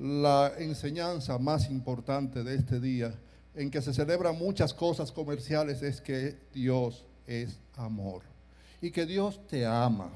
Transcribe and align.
la 0.00 0.54
enseñanza 0.56 1.38
más 1.38 1.68
importante 1.68 2.42
de 2.42 2.54
este 2.54 2.80
día, 2.80 3.14
en 3.54 3.70
que 3.70 3.82
se 3.82 3.92
celebran 3.92 4.38
muchas 4.38 4.72
cosas 4.72 5.12
comerciales, 5.12 5.82
es 5.82 6.00
que 6.00 6.38
Dios 6.54 7.04
es 7.26 7.58
amor 7.76 8.22
y 8.80 8.90
que 8.90 9.04
Dios 9.04 9.46
te 9.46 9.66
ama, 9.66 10.10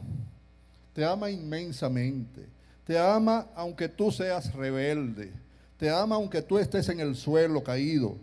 te 0.94 1.04
ama 1.04 1.30
inmensamente, 1.30 2.48
te 2.86 2.98
ama 2.98 3.48
aunque 3.54 3.90
tú 3.90 4.10
seas 4.10 4.54
rebelde, 4.54 5.30
te 5.76 5.90
ama 5.90 6.14
aunque 6.14 6.40
tú 6.40 6.58
estés 6.58 6.88
en 6.88 7.00
el 7.00 7.14
suelo 7.14 7.62
caído. 7.62 8.16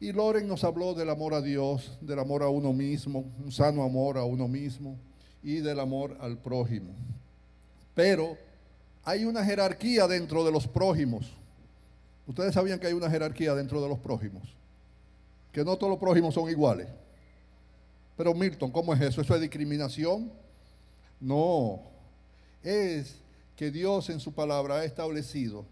Y 0.00 0.12
Loren 0.12 0.48
nos 0.48 0.64
habló 0.64 0.94
del 0.94 1.10
amor 1.10 1.34
a 1.34 1.42
Dios, 1.42 1.98
del 2.00 2.18
amor 2.18 2.42
a 2.42 2.48
uno 2.48 2.72
mismo, 2.72 3.30
un 3.44 3.52
sano 3.52 3.82
amor 3.84 4.16
a 4.16 4.24
uno 4.24 4.48
mismo 4.48 4.96
y 5.42 5.56
del 5.56 5.78
amor 5.78 6.16
al 6.20 6.38
prójimo. 6.38 6.94
Pero 7.94 8.36
hay 9.04 9.24
una 9.24 9.44
jerarquía 9.44 10.06
dentro 10.06 10.44
de 10.44 10.52
los 10.52 10.66
prójimos. 10.66 11.32
Ustedes 12.26 12.54
sabían 12.54 12.78
que 12.78 12.86
hay 12.86 12.92
una 12.92 13.10
jerarquía 13.10 13.54
dentro 13.54 13.82
de 13.82 13.88
los 13.88 13.98
prójimos, 13.98 14.42
que 15.50 15.64
no 15.64 15.76
todos 15.76 15.90
los 15.90 15.98
prójimos 15.98 16.34
son 16.34 16.48
iguales. 16.48 16.88
Pero 18.16 18.34
Milton, 18.34 18.70
¿cómo 18.70 18.94
es 18.94 19.00
eso? 19.00 19.20
¿Eso 19.20 19.34
es 19.34 19.40
discriminación? 19.40 20.30
No, 21.20 21.80
es 22.62 23.16
que 23.56 23.70
Dios 23.70 24.10
en 24.10 24.20
su 24.20 24.32
palabra 24.32 24.76
ha 24.76 24.84
establecido 24.84 25.64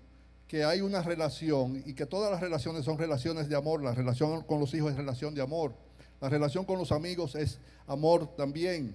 que 0.48 0.64
hay 0.64 0.80
una 0.80 1.00
relación 1.02 1.80
y 1.86 1.94
que 1.94 2.06
todas 2.06 2.28
las 2.30 2.40
relaciones 2.40 2.84
son 2.84 2.98
relaciones 2.98 3.48
de 3.48 3.54
amor. 3.54 3.84
La 3.84 3.94
relación 3.94 4.42
con 4.42 4.58
los 4.58 4.74
hijos 4.74 4.90
es 4.90 4.96
relación 4.96 5.32
de 5.32 5.42
amor. 5.42 5.72
La 6.20 6.28
relación 6.28 6.64
con 6.64 6.76
los 6.76 6.90
amigos 6.90 7.36
es 7.36 7.58
amor 7.86 8.26
también. 8.36 8.92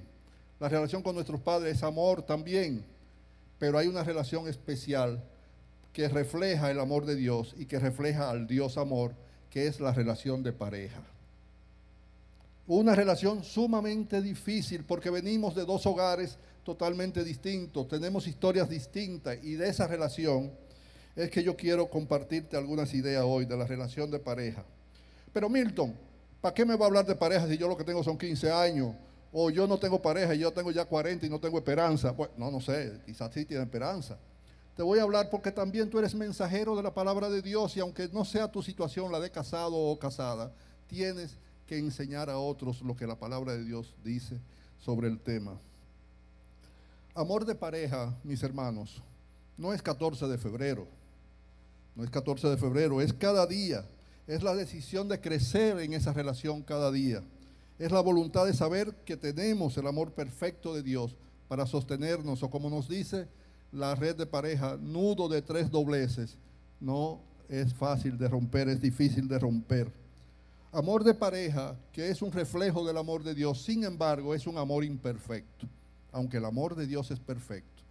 La 0.60 0.68
relación 0.68 1.02
con 1.02 1.16
nuestros 1.16 1.40
padres 1.40 1.78
es 1.78 1.84
amor 1.84 2.24
también. 2.24 2.84
Pero 3.60 3.78
hay 3.78 3.88
una 3.88 4.04
relación 4.04 4.48
especial 4.48 5.24
que 5.94 6.10
refleja 6.10 6.72
el 6.72 6.80
amor 6.80 7.06
de 7.06 7.16
Dios 7.16 7.56
y 7.58 7.66
que 7.66 7.80
refleja 7.80 8.30
al 8.30 8.48
Dios 8.48 8.78
amor, 8.78 9.14
que 9.50 9.68
es 9.68 9.80
la 9.80 9.94
relación 9.94 10.44
de 10.44 10.52
pareja. 10.52 11.02
Una 12.68 12.96
relación 12.96 13.44
sumamente 13.44 14.22
difícil 14.22 14.84
porque 14.84 15.10
venimos 15.10 15.56
de 15.56 15.66
dos 15.66 15.86
hogares 15.86 16.38
totalmente 16.64 17.24
distintos, 17.24 17.88
tenemos 17.88 18.28
historias 18.28 18.68
distintas 18.68 19.38
y 19.44 19.54
de 19.54 19.70
esa 19.70 19.88
relación 19.88 20.52
es 21.16 21.30
que 21.30 21.44
yo 21.44 21.56
quiero 21.56 21.90
compartirte 21.90 22.58
algunas 22.58 22.94
ideas 22.94 23.24
hoy 23.26 23.46
de 23.46 23.56
la 23.56 23.66
relación 23.66 24.12
de 24.12 24.20
pareja. 24.20 24.66
Pero 25.32 25.48
Milton, 25.48 25.96
¿para 26.42 26.54
qué 26.54 26.66
me 26.66 26.76
va 26.76 26.86
a 26.86 26.88
hablar 26.88 27.06
de 27.06 27.16
pareja 27.16 27.48
si 27.48 27.58
yo 27.58 27.68
lo 27.68 27.78
que 27.78 27.84
tengo 27.84 28.04
son 28.04 28.18
15 28.18 28.52
años? 28.52 28.96
O 29.38 29.50
yo 29.50 29.68
no 29.68 29.78
tengo 29.78 30.02
pareja 30.02 30.34
yo 30.34 30.54
tengo 30.54 30.72
ya 30.72 30.86
40 30.86 31.26
y 31.26 31.30
no 31.30 31.42
tengo 31.42 31.58
esperanza. 31.58 32.12
Bueno, 32.12 32.34
no, 32.38 32.52
no 32.52 32.62
sé, 32.62 33.02
quizás 33.06 33.34
sí 33.34 33.44
tiene 33.44 33.64
esperanza. 33.64 34.18
Te 34.78 34.82
voy 34.82 35.00
a 35.00 35.04
hablar 35.04 35.30
porque 35.30 35.52
también 35.52 35.90
tú 35.90 36.00
eres 36.00 36.16
mensajero 36.16 36.74
de 36.74 36.82
la 36.82 36.94
palabra 36.94 37.30
de 37.30 37.42
Dios 37.42 37.76
y 37.76 37.82
aunque 37.82 38.08
no 38.14 38.24
sea 38.24 38.50
tu 38.50 38.64
situación 38.64 39.12
la 39.12 39.20
de 39.20 39.30
casado 39.30 39.76
o 39.76 40.00
casada, 40.00 40.54
tienes 40.88 41.36
que 41.68 41.78
enseñar 41.78 42.30
a 42.30 42.38
otros 42.38 42.82
lo 42.82 42.96
que 42.96 43.06
la 43.06 43.20
palabra 43.20 43.52
de 43.58 43.66
Dios 43.66 43.94
dice 44.06 44.40
sobre 44.80 45.10
el 45.10 45.20
tema. 45.20 45.60
Amor 47.14 47.44
de 47.44 47.56
pareja, 47.56 48.16
mis 48.24 48.42
hermanos, 48.42 49.02
no 49.58 49.74
es 49.74 49.82
14 49.82 50.28
de 50.28 50.38
febrero, 50.38 50.88
no 51.94 52.06
es 52.06 52.10
14 52.10 52.48
de 52.48 52.58
febrero, 52.58 53.02
es 53.02 53.12
cada 53.12 53.46
día, 53.46 53.84
es 54.28 54.44
la 54.44 54.56
decisión 54.56 55.10
de 55.10 55.20
crecer 55.20 55.78
en 55.80 55.92
esa 55.92 56.14
relación 56.14 56.62
cada 56.62 56.90
día, 56.90 57.22
es 57.78 57.92
la 57.92 58.02
voluntad 58.02 58.46
de 58.46 58.54
saber 58.54 58.96
que 59.06 59.18
tenemos 59.18 59.78
el 59.78 59.88
amor 59.88 60.12
perfecto 60.12 60.74
de 60.74 60.84
Dios 60.84 61.16
para 61.48 61.66
sostenernos 61.66 62.42
o 62.44 62.50
como 62.50 62.70
nos 62.70 62.88
dice 62.88 63.28
la 63.72 63.96
red 63.96 64.16
de 64.16 64.26
pareja, 64.26 64.78
nudo 64.80 65.28
de 65.28 65.42
tres 65.42 65.70
dobleces, 65.70 66.38
no 66.80 67.20
es 67.50 67.74
fácil 67.74 68.18
de 68.18 68.28
romper, 68.28 68.70
es 68.70 68.82
difícil 68.82 69.28
de 69.28 69.40
romper 69.40 70.06
amor 70.76 71.06
de 71.06 71.14
pareja, 71.14 71.74
que 71.94 72.10
es 72.10 72.22
un 72.22 72.34
reflejo 72.34 72.86
del 72.86 72.98
amor 72.98 73.24
de 73.24 73.34
Dios, 73.34 73.62
sin 73.62 73.86
embargo, 73.86 74.36
es 74.36 74.46
un 74.46 74.58
amor 74.58 74.84
imperfecto. 74.84 75.68
Aunque 76.12 76.38
el 76.38 76.46
amor 76.46 76.76
de 76.76 76.86
Dios 76.86 77.12
es 77.12 77.20
perfecto, 77.20 77.82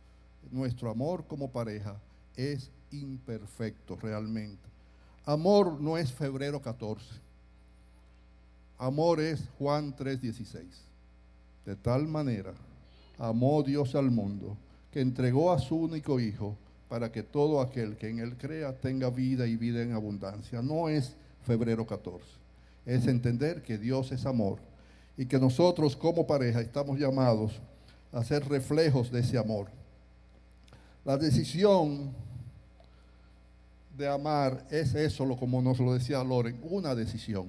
nuestro 0.50 0.90
amor 0.90 1.26
como 1.26 1.50
pareja 1.50 1.98
es 2.36 2.70
imperfecto 2.90 3.96
realmente. 3.96 4.68
Amor 5.24 5.80
no 5.80 5.96
es 5.96 6.12
febrero 6.12 6.60
14. 6.60 7.06
Amor 8.78 9.20
es 9.20 9.42
Juan 9.58 9.94
3:16. 9.96 10.64
De 11.64 11.76
tal 11.76 12.06
manera 12.06 12.52
amó 13.18 13.62
Dios 13.62 13.94
al 13.94 14.10
mundo 14.10 14.56
que 14.90 15.00
entregó 15.00 15.52
a 15.52 15.58
su 15.58 15.76
único 15.76 16.20
hijo 16.20 16.56
para 16.88 17.10
que 17.10 17.22
todo 17.22 17.60
aquel 17.60 17.96
que 17.96 18.08
en 18.08 18.18
él 18.18 18.36
crea 18.36 18.72
tenga 18.78 19.10
vida 19.10 19.46
y 19.46 19.56
vida 19.56 19.82
en 19.82 19.92
abundancia. 19.92 20.62
No 20.62 20.88
es 20.88 21.14
febrero 21.42 21.86
14 21.86 22.44
es 22.86 23.06
entender 23.06 23.62
que 23.62 23.78
Dios 23.78 24.12
es 24.12 24.26
amor 24.26 24.58
y 25.16 25.26
que 25.26 25.38
nosotros 25.38 25.96
como 25.96 26.26
pareja 26.26 26.60
estamos 26.60 26.98
llamados 26.98 27.52
a 28.12 28.22
ser 28.24 28.46
reflejos 28.48 29.10
de 29.10 29.20
ese 29.20 29.38
amor. 29.38 29.68
La 31.04 31.16
decisión 31.16 32.12
de 33.96 34.08
amar 34.08 34.66
es 34.70 34.94
eso, 34.94 35.36
como 35.36 35.62
nos 35.62 35.78
lo 35.78 35.94
decía 35.94 36.22
Loren, 36.24 36.60
una 36.62 36.94
decisión. 36.94 37.48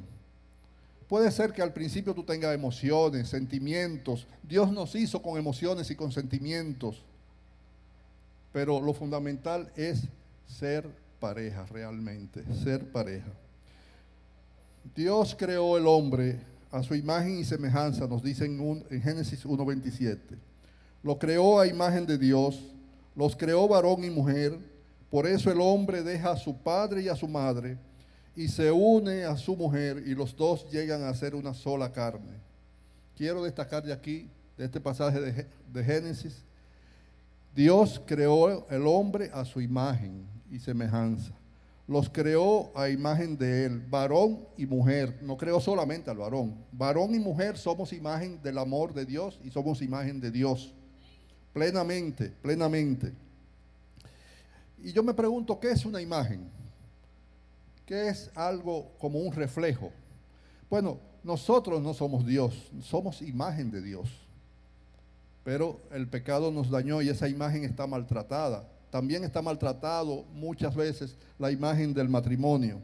Puede 1.07 1.31
ser 1.31 1.53
que 1.53 1.61
al 1.61 1.71
principio 1.71 2.13
tú 2.13 2.23
tengas 2.23 2.55
emociones, 2.55 3.29
sentimientos. 3.29 4.25
Dios 4.41 4.71
nos 4.71 4.95
hizo 4.95 5.21
con 5.21 5.37
emociones 5.37 5.89
y 5.91 5.95
con 5.95 6.11
sentimientos. 6.11 7.03
Pero 8.51 8.81
lo 8.81 8.93
fundamental 8.93 9.71
es 9.75 10.03
ser 10.47 10.87
pareja 11.19 11.65
realmente, 11.67 12.43
ser 12.63 12.91
pareja. 12.91 13.31
Dios 14.95 15.35
creó 15.37 15.77
el 15.77 15.85
hombre 15.87 16.39
a 16.71 16.83
su 16.83 16.95
imagen 16.95 17.39
y 17.39 17.45
semejanza, 17.45 18.07
nos 18.07 18.23
dice 18.23 18.45
en, 18.45 18.83
Génesis 19.01 19.45
1.27. 19.45 20.19
Lo 21.03 21.19
creó 21.19 21.59
a 21.59 21.67
imagen 21.67 22.05
de 22.05 22.17
Dios, 22.17 22.59
los 23.15 23.35
creó 23.35 23.67
varón 23.67 24.03
y 24.03 24.09
mujer, 24.09 24.57
por 25.09 25.27
eso 25.27 25.51
el 25.51 25.61
hombre 25.61 26.03
deja 26.03 26.31
a 26.31 26.37
su 26.37 26.57
padre 26.57 27.03
y 27.03 27.09
a 27.09 27.15
su 27.15 27.27
madre 27.27 27.77
y 28.35 28.47
se 28.47 28.71
une 28.71 29.23
a 29.23 29.37
su 29.37 29.55
mujer 29.55 30.03
y 30.05 30.13
los 30.13 30.35
dos 30.35 30.69
llegan 30.71 31.03
a 31.03 31.13
ser 31.13 31.35
una 31.35 31.53
sola 31.53 31.91
carne. 31.91 32.39
Quiero 33.15 33.43
destacar 33.43 33.83
de 33.83 33.93
aquí, 33.93 34.29
de 34.57 34.65
este 34.65 34.81
pasaje 34.81 35.19
de, 35.21 35.47
de 35.71 35.83
Génesis, 35.83 36.43
Dios 37.55 38.01
creó 38.05 38.67
el 38.69 38.85
hombre 38.85 39.31
a 39.33 39.45
su 39.45 39.61
imagen 39.61 40.25
y 40.51 40.59
semejanza 40.59 41.33
los 41.87 42.09
creó 42.09 42.71
a 42.75 42.89
imagen 42.89 43.37
de 43.37 43.65
Él, 43.65 43.79
varón 43.79 44.39
y 44.57 44.65
mujer. 44.65 45.19
No 45.21 45.37
creó 45.37 45.59
solamente 45.59 46.09
al 46.09 46.17
varón. 46.17 46.55
Varón 46.71 47.13
y 47.13 47.19
mujer 47.19 47.57
somos 47.57 47.93
imagen 47.93 48.41
del 48.41 48.57
amor 48.57 48.93
de 48.93 49.05
Dios 49.05 49.39
y 49.43 49.51
somos 49.51 49.81
imagen 49.81 50.19
de 50.19 50.31
Dios. 50.31 50.73
Plenamente, 51.53 52.31
plenamente. 52.41 53.13
Y 54.83 54.91
yo 54.91 55.03
me 55.03 55.13
pregunto, 55.13 55.59
¿qué 55.59 55.71
es 55.71 55.85
una 55.85 56.01
imagen? 56.01 56.49
¿Qué 57.85 58.09
es 58.09 58.31
algo 58.35 58.91
como 58.99 59.19
un 59.19 59.33
reflejo? 59.33 59.91
Bueno, 60.69 60.99
nosotros 61.23 61.81
no 61.81 61.93
somos 61.93 62.25
Dios, 62.25 62.71
somos 62.81 63.21
imagen 63.21 63.71
de 63.71 63.81
Dios. 63.81 64.09
Pero 65.43 65.79
el 65.91 66.07
pecado 66.07 66.51
nos 66.51 66.69
dañó 66.69 67.01
y 67.01 67.09
esa 67.09 67.27
imagen 67.27 67.63
está 67.63 67.85
maltratada 67.85 68.67
también 68.95 69.25
está 69.25 69.41
maltratado 69.41 70.23
muchas 70.33 70.73
veces 70.73 71.17
la 71.37 71.51
imagen 71.51 71.93
del 71.93 72.07
matrimonio. 72.07 72.79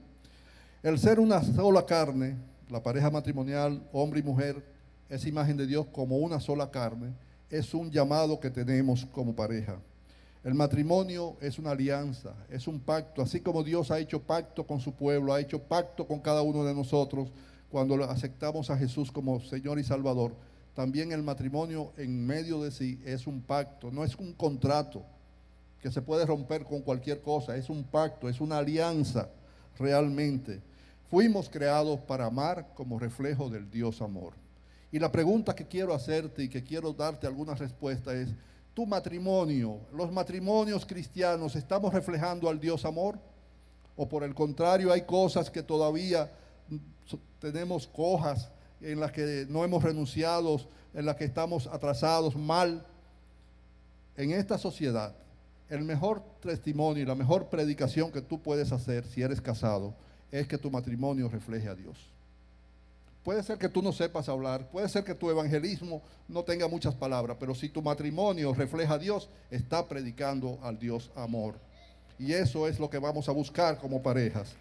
El 0.83 0.99
ser 0.99 1.21
una 1.21 1.41
sola 1.41 1.85
carne, 1.85 2.35
la 2.69 2.83
pareja 2.83 3.09
matrimonial, 3.09 3.81
hombre 3.93 4.19
y 4.19 4.23
mujer, 4.23 4.61
esa 5.07 5.29
imagen 5.29 5.55
de 5.55 5.65
Dios 5.65 5.85
como 5.89 6.17
una 6.17 6.41
sola 6.41 6.69
carne, 6.69 7.13
es 7.49 7.73
un 7.73 7.89
llamado 7.89 8.37
que 8.41 8.49
tenemos 8.49 9.05
como 9.05 9.33
pareja. 9.33 9.77
El 10.43 10.55
matrimonio 10.55 11.37
es 11.39 11.59
una 11.59 11.71
alianza, 11.71 12.33
es 12.49 12.67
un 12.67 12.79
pacto, 12.79 13.21
así 13.21 13.41
como 13.41 13.63
Dios 13.63 13.91
ha 13.91 13.99
hecho 13.99 14.23
pacto 14.23 14.65
con 14.65 14.79
su 14.79 14.93
pueblo, 14.93 15.33
ha 15.33 15.39
hecho 15.39 15.61
pacto 15.61 16.07
con 16.07 16.19
cada 16.19 16.41
uno 16.41 16.63
de 16.63 16.73
nosotros 16.73 17.29
cuando 17.69 18.03
aceptamos 18.05 18.71
a 18.71 18.77
Jesús 18.77 19.11
como 19.11 19.39
Señor 19.39 19.77
y 19.77 19.83
Salvador. 19.83 20.33
También 20.73 21.11
el 21.11 21.21
matrimonio 21.21 21.93
en 21.95 22.25
medio 22.25 22.63
de 22.63 22.71
sí 22.71 22.99
es 23.05 23.27
un 23.27 23.41
pacto, 23.41 23.91
no 23.91 24.03
es 24.03 24.15
un 24.15 24.33
contrato 24.33 25.03
que 25.79 25.91
se 25.91 26.01
puede 26.01 26.25
romper 26.25 26.63
con 26.63 26.81
cualquier 26.81 27.21
cosa, 27.21 27.55
es 27.55 27.69
un 27.69 27.83
pacto, 27.83 28.27
es 28.27 28.41
una 28.41 28.57
alianza 28.57 29.29
realmente. 29.77 30.59
Fuimos 31.11 31.49
creados 31.49 31.99
para 31.99 32.25
amar 32.25 32.73
como 32.73 32.97
reflejo 32.97 33.49
del 33.49 33.69
Dios 33.69 34.01
amor. 34.01 34.33
Y 34.91 34.97
la 34.97 35.11
pregunta 35.11 35.55
que 35.55 35.67
quiero 35.67 35.93
hacerte 35.93 36.43
y 36.43 36.49
que 36.49 36.63
quiero 36.63 36.93
darte 36.93 37.27
alguna 37.27 37.53
respuesta 37.53 38.13
es, 38.15 38.29
¿tu 38.81 38.87
matrimonio, 38.87 39.77
los 39.93 40.11
matrimonios 40.11 40.87
cristianos, 40.87 41.55
estamos 41.55 41.93
reflejando 41.93 42.49
al 42.49 42.59
Dios 42.59 42.83
amor? 42.83 43.15
¿O 43.95 44.09
por 44.09 44.23
el 44.23 44.33
contrario 44.33 44.91
hay 44.91 45.03
cosas 45.03 45.51
que 45.51 45.61
todavía 45.61 46.31
tenemos 47.39 47.85
cojas 47.85 48.49
en 48.81 48.99
las 48.99 49.11
que 49.11 49.45
no 49.47 49.63
hemos 49.63 49.83
renunciado, 49.83 50.59
en 50.95 51.05
las 51.05 51.15
que 51.15 51.25
estamos 51.25 51.67
atrasados 51.67 52.35
mal? 52.35 52.83
En 54.17 54.31
esta 54.31 54.57
sociedad 54.57 55.13
el 55.69 55.83
mejor 55.83 56.23
testimonio 56.41 57.03
y 57.03 57.05
la 57.05 57.13
mejor 57.13 57.49
predicación 57.49 58.11
que 58.11 58.23
tú 58.23 58.41
puedes 58.41 58.71
hacer 58.71 59.05
si 59.05 59.21
eres 59.21 59.39
casado 59.41 59.93
es 60.31 60.47
que 60.47 60.57
tu 60.57 60.71
matrimonio 60.71 61.29
refleje 61.29 61.67
a 61.67 61.75
Dios. 61.75 61.99
Puede 63.23 63.43
ser 63.43 63.57
que 63.57 63.69
tú 63.69 63.81
no 63.83 63.93
sepas 63.93 64.27
hablar, 64.29 64.67
puede 64.69 64.89
ser 64.89 65.03
que 65.03 65.13
tu 65.13 65.29
evangelismo 65.29 66.01
no 66.27 66.43
tenga 66.43 66.67
muchas 66.67 66.95
palabras, 66.95 67.37
pero 67.39 67.53
si 67.53 67.69
tu 67.69 67.81
matrimonio 67.81 68.53
refleja 68.53 68.95
a 68.95 68.97
Dios, 68.97 69.29
está 69.51 69.87
predicando 69.87 70.57
al 70.63 70.79
Dios 70.79 71.11
amor. 71.15 71.55
Y 72.17 72.33
eso 72.33 72.67
es 72.67 72.79
lo 72.79 72.89
que 72.89 72.97
vamos 72.97 73.29
a 73.29 73.31
buscar 73.31 73.77
como 73.77 74.01
parejas. 74.01 74.55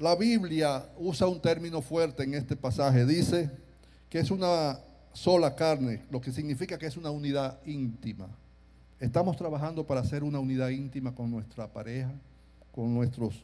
La 0.00 0.14
Biblia 0.14 0.84
usa 0.98 1.26
un 1.26 1.40
término 1.40 1.80
fuerte 1.80 2.22
en 2.22 2.34
este 2.34 2.54
pasaje. 2.54 3.06
Dice 3.06 3.50
que 4.10 4.18
es 4.18 4.30
una 4.30 4.78
sola 5.12 5.54
carne, 5.54 6.02
lo 6.10 6.20
que 6.20 6.32
significa 6.32 6.76
que 6.76 6.86
es 6.86 6.96
una 6.96 7.10
unidad 7.10 7.58
íntima. 7.64 8.28
Estamos 9.00 9.36
trabajando 9.36 9.86
para 9.86 10.00
hacer 10.00 10.22
una 10.22 10.38
unidad 10.38 10.68
íntima 10.68 11.14
con 11.14 11.30
nuestra 11.30 11.66
pareja, 11.66 12.12
con 12.74 12.92
nuestros, 12.92 13.42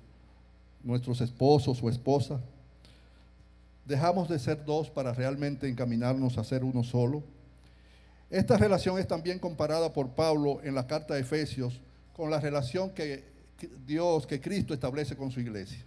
nuestros 0.85 1.21
esposos 1.21 1.83
o 1.83 1.89
esposas. 1.89 2.41
Dejamos 3.85 4.29
de 4.29 4.39
ser 4.39 4.65
dos 4.65 4.91
para 4.91 5.13
realmente 5.13 5.69
encaminarnos 5.69 6.39
a 6.39 6.45
ser 6.45 6.65
uno 6.65 6.85
solo. 6.85 7.23
Esta 8.31 8.57
relación 8.57 8.99
es 8.99 9.07
también 9.07 9.39
comparada 9.39 9.93
por 9.93 10.11
Pablo 10.11 10.61
en 10.63 10.75
la 10.75 10.87
carta 10.87 11.15
de 11.15 11.21
Efesios 11.21 11.81
con 12.13 12.31
la 12.31 12.41
relación 12.41 12.91
que 12.91 13.25
Dios, 13.87 14.27
que 14.27 14.41
Cristo 14.41 14.75
establece 14.75 15.17
con 15.17 15.31
su 15.31 15.41
iglesia. 15.41 15.85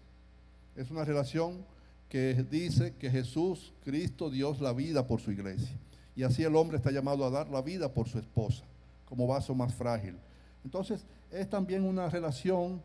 Es 0.75 0.91
una 0.91 1.05
relación 1.05 1.65
que 2.09 2.33
dice 2.49 2.93
que 2.99 3.09
Jesús, 3.09 3.73
Cristo, 3.83 4.29
Dios 4.29 4.61
la 4.61 4.73
vida 4.73 5.07
por 5.07 5.21
su 5.21 5.31
iglesia. 5.31 5.75
Y 6.15 6.23
así 6.23 6.43
el 6.43 6.55
hombre 6.55 6.77
está 6.77 6.91
llamado 6.91 7.25
a 7.25 7.29
dar 7.29 7.49
la 7.49 7.61
vida 7.61 7.93
por 7.93 8.07
su 8.07 8.19
esposa, 8.19 8.63
como 9.05 9.27
vaso 9.27 9.53
más 9.53 9.73
frágil. 9.73 10.15
Entonces, 10.63 11.05
es 11.31 11.49
también 11.49 11.83
una 11.83 12.09
relación 12.09 12.81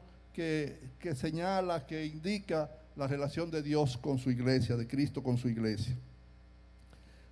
que, 0.98 1.14
señala, 1.14 1.86
que 1.86 2.06
indica 2.06 2.70
la 2.96 3.06
relación 3.06 3.50
de 3.50 3.62
Dios 3.62 3.98
con 3.98 4.18
su 4.18 4.30
iglesia, 4.30 4.76
de 4.76 4.86
Cristo 4.86 5.22
con 5.22 5.36
su 5.36 5.48
iglesia. 5.48 5.94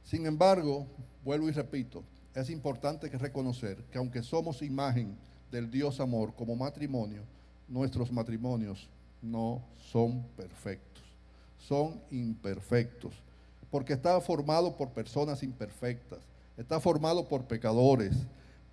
Sin 0.05 0.27
embargo, 0.27 0.87
vuelvo 1.25 1.49
y 1.49 1.53
repito, 1.53 2.05
es 2.35 2.51
importante 2.51 3.09
que 3.11 3.17
reconocer 3.17 3.83
que 3.91 3.99
aunque 3.99 4.23
somos 4.23 4.61
imagen 4.63 5.17
del 5.51 5.71
Dios 5.71 6.01
amor 6.01 6.35
como 6.35 6.55
matrimonio, 6.55 7.23
nuestros 7.67 8.13
matrimonios 8.13 8.89
no 9.23 9.63
son 9.91 10.23
perfectos, 10.37 11.05
son 11.59 12.01
imperfectos, 12.11 13.15
porque 13.71 13.95
está 13.95 14.21
formado 14.21 14.77
por 14.77 14.91
personas 14.91 15.43
imperfectas, 15.43 16.21
está 16.59 16.79
formado 16.79 17.27
por 17.27 17.45
pecadores, 17.45 18.15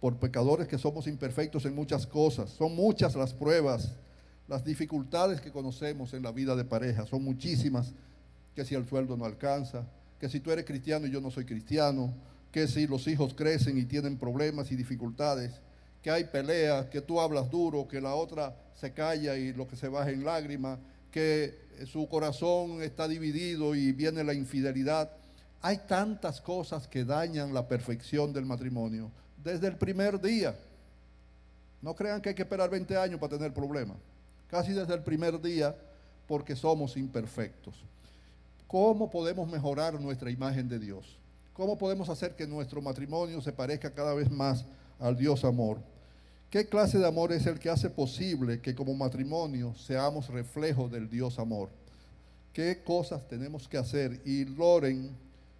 por 0.01 0.17
pecadores 0.17 0.67
que 0.67 0.77
somos 0.77 1.07
imperfectos 1.07 1.65
en 1.65 1.73
muchas 1.73 2.05
cosas, 2.05 2.49
son 2.49 2.75
muchas 2.75 3.15
las 3.15 3.33
pruebas, 3.33 3.95
las 4.47 4.63
dificultades 4.63 5.41
que 5.41 5.51
conocemos 5.51 6.13
en 6.13 6.23
la 6.23 6.31
vida 6.31 6.55
de 6.55 6.65
pareja, 6.65 7.05
son 7.05 7.23
muchísimas, 7.23 7.93
que 8.55 8.63
si 8.63 8.75
el 8.75 8.87
sueldo 8.87 9.17
no 9.17 9.25
alcanza, 9.25 9.85
que 10.19 10.29
si 10.29 10.39
tú 10.39 10.51
eres 10.51 10.65
cristiano 10.65 11.07
y 11.07 11.11
yo 11.11 11.19
no 11.19 11.31
soy 11.31 11.45
cristiano, 11.45 12.13
que 12.51 12.67
si 12.67 12.87
los 12.87 13.07
hijos 13.07 13.33
crecen 13.33 13.77
y 13.77 13.85
tienen 13.85 14.17
problemas 14.17 14.71
y 14.71 14.75
dificultades, 14.75 15.51
que 16.01 16.11
hay 16.11 16.25
peleas, 16.25 16.85
que 16.85 17.01
tú 17.01 17.19
hablas 17.19 17.49
duro, 17.49 17.87
que 17.87 17.99
la 17.99 18.13
otra 18.13 18.55
se 18.79 18.93
calla 18.93 19.35
y 19.37 19.53
lo 19.53 19.67
que 19.67 19.75
se 19.75 19.87
baja 19.87 20.11
en 20.11 20.23
lágrimas, 20.23 20.79
que 21.11 21.57
su 21.91 22.07
corazón 22.07 22.81
está 22.81 23.07
dividido 23.07 23.75
y 23.75 23.91
viene 23.91 24.23
la 24.23 24.33
infidelidad. 24.33 25.11
Hay 25.61 25.79
tantas 25.87 26.39
cosas 26.41 26.87
que 26.87 27.03
dañan 27.03 27.53
la 27.53 27.67
perfección 27.67 28.31
del 28.31 28.45
matrimonio 28.45 29.11
desde 29.43 29.67
el 29.67 29.77
primer 29.77 30.21
día. 30.21 30.55
No 31.81 31.95
crean 31.95 32.21
que 32.21 32.29
hay 32.29 32.35
que 32.35 32.43
esperar 32.43 32.69
20 32.69 32.97
años 32.97 33.19
para 33.19 33.37
tener 33.37 33.53
problemas. 33.53 33.97
Casi 34.49 34.73
desde 34.73 34.93
el 34.93 35.03
primer 35.03 35.41
día 35.41 35.75
porque 36.27 36.55
somos 36.55 36.97
imperfectos. 36.97 37.75
¿Cómo 38.67 39.09
podemos 39.09 39.49
mejorar 39.49 39.99
nuestra 39.99 40.31
imagen 40.31 40.67
de 40.67 40.79
Dios? 40.79 41.17
¿Cómo 41.53 41.77
podemos 41.77 42.09
hacer 42.09 42.35
que 42.35 42.47
nuestro 42.47 42.81
matrimonio 42.81 43.41
se 43.41 43.53
parezca 43.53 43.91
cada 43.91 44.13
vez 44.13 44.29
más 44.29 44.65
al 44.99 45.15
Dios 45.15 45.45
amor? 45.45 45.77
¿Qué 46.49 46.67
clase 46.67 46.99
de 46.99 47.07
amor 47.07 47.31
es 47.31 47.45
el 47.45 47.59
que 47.59 47.69
hace 47.69 47.89
posible 47.89 48.61
que 48.61 48.75
como 48.75 48.93
matrimonio 48.93 49.73
seamos 49.75 50.29
reflejo 50.29 50.89
del 50.89 51.09
Dios 51.09 51.39
amor? 51.39 51.69
¿Qué 52.53 52.81
cosas 52.83 53.27
tenemos 53.27 53.67
que 53.67 53.77
hacer? 53.77 54.21
Y 54.25 54.45
Loren 54.45 55.11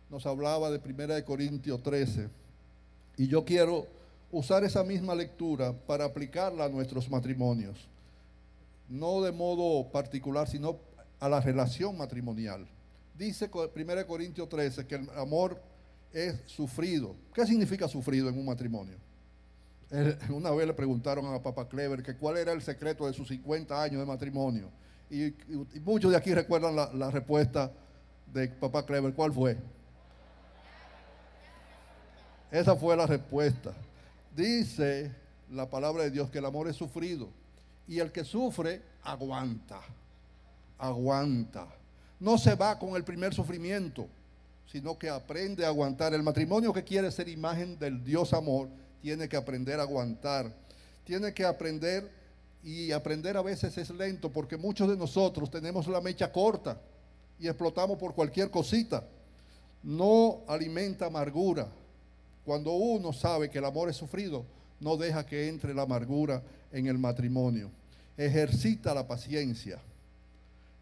nos 0.10 0.26
hablaba 0.26 0.72
de 0.72 0.78
1 0.78 1.26
Corintios 1.26 1.84
13. 1.84 2.30
Y 3.18 3.28
yo 3.28 3.44
quiero 3.44 3.88
usar 4.32 4.64
esa 4.64 4.84
misma 4.84 5.16
lectura 5.16 5.74
para 5.74 6.06
aplicarla 6.06 6.66
a 6.66 6.70
nuestros 6.70 7.10
matrimonios. 7.10 7.88
No 8.90 9.22
de 9.22 9.32
modo 9.32 9.92
particular, 9.92 10.48
sino 10.48 10.80
a 11.20 11.30
la 11.30 11.42
relación 11.42 11.98
matrimonial. 11.98 12.68
Dice 13.18 13.50
1 13.54 14.08
Corintios 14.08 14.50
13 14.50 14.86
que 14.86 14.96
el 14.96 15.10
amor 15.12 15.62
es 16.12 16.40
sufrido. 16.46 17.16
¿Qué 17.34 17.46
significa 17.46 17.88
sufrido 17.88 18.30
en 18.30 18.38
un 18.38 18.46
matrimonio? 18.46 18.98
Una 20.30 20.52
vez 20.52 20.68
le 20.68 20.74
preguntaron 20.74 21.34
a 21.34 21.42
Papa 21.42 21.68
Clever 21.68 22.04
que 22.04 22.16
cuál 22.16 22.38
era 22.38 22.52
el 22.52 22.62
secreto 22.62 23.08
de 23.08 23.14
sus 23.14 23.28
50 23.28 23.82
años 23.82 24.00
de 24.00 24.06
matrimonio. 24.06 24.70
Y, 25.10 25.34
muchos 25.82 26.12
de 26.12 26.18
aquí 26.18 26.34
recuerdan 26.34 26.76
la, 26.76 26.92
la 26.94 27.12
respuesta 27.12 27.72
de 28.34 28.48
Papá 28.50 28.86
Clever. 28.86 29.14
¿Cuál 29.14 29.34
fue? 29.34 29.58
Esa 32.52 32.76
fue 32.76 32.96
la 32.96 33.06
respuesta. 33.06 33.74
Dice 34.36 35.12
la 35.52 35.70
palabra 35.70 36.04
de 36.04 36.12
Dios 36.12 36.30
que 36.30 36.40
el 36.40 36.46
amor 36.46 36.68
es 36.68 36.76
sufrido. 36.76 37.30
Y 37.88 38.00
el 38.00 38.12
que 38.12 38.24
sufre, 38.24 38.82
aguanta. 39.04 39.82
Aguanta. 40.78 41.68
No 42.20 42.38
se 42.38 42.56
va 42.56 42.80
con 42.80 42.96
el 42.96 43.04
primer 43.04 43.34
sufrimiento, 43.34 44.08
sino 44.66 44.98
que 44.98 45.10
aprende 45.10 45.66
a 45.66 45.70
aguantar. 45.70 46.14
El 46.14 46.24
matrimonio 46.24 46.74
que 46.74 46.84
quiere 46.84 47.12
ser 47.12 47.30
imagen 47.30 47.78
del 47.78 48.04
Dios 48.04 48.34
amor 48.34 48.70
tiene 49.02 49.30
que 49.30 49.38
aprender 49.38 49.80
a 49.80 49.84
aguantar, 49.84 50.52
tiene 51.04 51.34
que 51.34 51.46
aprender 51.46 52.10
y 52.64 52.92
aprender 52.92 53.38
a 53.38 53.44
veces 53.44 53.78
es 53.78 53.92
lento 53.92 54.32
porque 54.32 54.58
muchos 54.58 54.90
de 54.90 54.98
nosotros 54.98 55.52
tenemos 55.52 55.88
la 55.88 56.02
mecha 56.02 56.32
corta 56.32 56.82
y 57.40 57.48
explotamos 57.48 58.00
por 58.00 58.16
cualquier 58.16 58.50
cosita. 58.50 59.04
No 59.84 60.42
alimenta 60.48 61.06
amargura. 61.06 61.68
Cuando 62.44 62.74
uno 62.74 63.14
sabe 63.14 63.50
que 63.50 63.60
el 63.60 63.66
amor 63.66 63.90
es 63.90 63.96
sufrido, 63.96 64.46
no 64.80 64.98
deja 64.98 65.26
que 65.26 65.48
entre 65.48 65.74
la 65.74 65.84
amargura 65.84 66.42
en 66.76 66.88
el 66.88 66.98
matrimonio. 66.98 67.72
Ejercita 68.18 68.94
la 68.94 69.08
paciencia. 69.08 69.80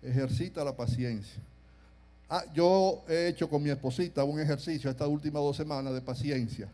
Ejercita 0.01 0.63
la 0.63 0.75
paciencia. 0.75 1.41
Ah, 2.27 2.43
yo 2.51 3.03
he 3.07 3.27
hecho 3.27 3.47
con 3.47 3.61
mi 3.61 3.69
esposita 3.69 4.23
un 4.23 4.39
ejercicio 4.39 4.89
estas 4.89 5.07
últimas 5.07 5.43
dos 5.43 5.55
semanas 5.55 5.93
de 5.93 6.01
paciencia 6.01 6.67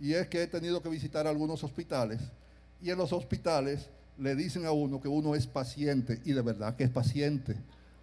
y 0.00 0.14
es 0.14 0.26
que 0.28 0.42
he 0.42 0.46
tenido 0.46 0.80
que 0.80 0.88
visitar 0.88 1.26
algunos 1.26 1.62
hospitales 1.62 2.20
y 2.82 2.90
en 2.90 2.96
los 2.96 3.12
hospitales 3.12 3.90
le 4.16 4.34
dicen 4.34 4.64
a 4.64 4.72
uno 4.72 5.00
que 5.00 5.08
uno 5.08 5.34
es 5.34 5.46
paciente 5.46 6.20
y 6.24 6.32
de 6.32 6.40
verdad 6.40 6.76
que 6.76 6.84
es 6.84 6.90
paciente, 6.90 7.56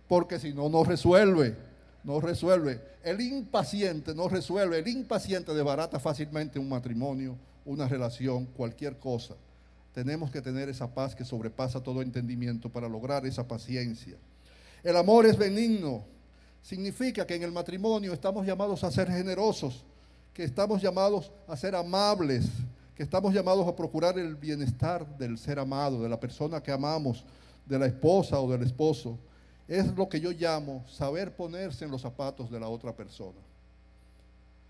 porque 0.07 0.39
si 0.39 0.53
no, 0.53 0.69
no 0.69 0.83
resuelve, 0.83 1.55
no 2.03 2.19
resuelve. 2.19 2.79
El 3.03 3.21
impaciente 3.21 4.13
no 4.13 4.29
resuelve, 4.29 4.77
el 4.77 4.87
impaciente 4.87 5.51
desbarata 5.51 5.99
fácilmente 5.99 6.59
un 6.59 6.69
matrimonio, 6.69 7.35
una 7.65 7.87
relación, 7.87 8.45
cualquier 8.45 8.97
cosa. 8.99 9.33
Tenemos 9.93 10.31
que 10.31 10.41
tener 10.41 10.69
esa 10.69 10.93
paz 10.93 11.15
que 11.15 11.23
sobrepasa 11.23 11.81
todo 11.81 12.01
entendimiento 12.01 12.69
para 12.69 12.89
lograr 12.89 13.25
esa 13.25 13.47
paciencia. 13.47 14.17
El 14.83 14.97
amor 14.97 15.25
es 15.25 15.37
benigno, 15.37 16.03
significa 16.61 17.25
que 17.25 17.35
en 17.35 17.43
el 17.43 17.51
matrimonio 17.51 18.13
estamos 18.13 18.45
llamados 18.45 18.83
a 18.83 18.91
ser 18.91 19.09
generosos 19.09 19.85
que 20.33 20.43
estamos 20.43 20.81
llamados 20.81 21.31
a 21.47 21.55
ser 21.55 21.75
amables, 21.75 22.45
que 22.95 23.03
estamos 23.03 23.33
llamados 23.33 23.67
a 23.67 23.75
procurar 23.75 24.17
el 24.17 24.35
bienestar 24.35 25.05
del 25.17 25.37
ser 25.37 25.59
amado, 25.59 26.01
de 26.01 26.09
la 26.09 26.19
persona 26.19 26.61
que 26.61 26.71
amamos, 26.71 27.23
de 27.65 27.79
la 27.79 27.85
esposa 27.85 28.39
o 28.39 28.51
del 28.51 28.63
esposo. 28.63 29.17
Es 29.67 29.95
lo 29.95 30.09
que 30.09 30.19
yo 30.19 30.31
llamo 30.31 30.83
saber 30.87 31.35
ponerse 31.35 31.85
en 31.85 31.91
los 31.91 32.01
zapatos 32.01 32.49
de 32.49 32.59
la 32.59 32.67
otra 32.67 32.95
persona. 32.95 33.37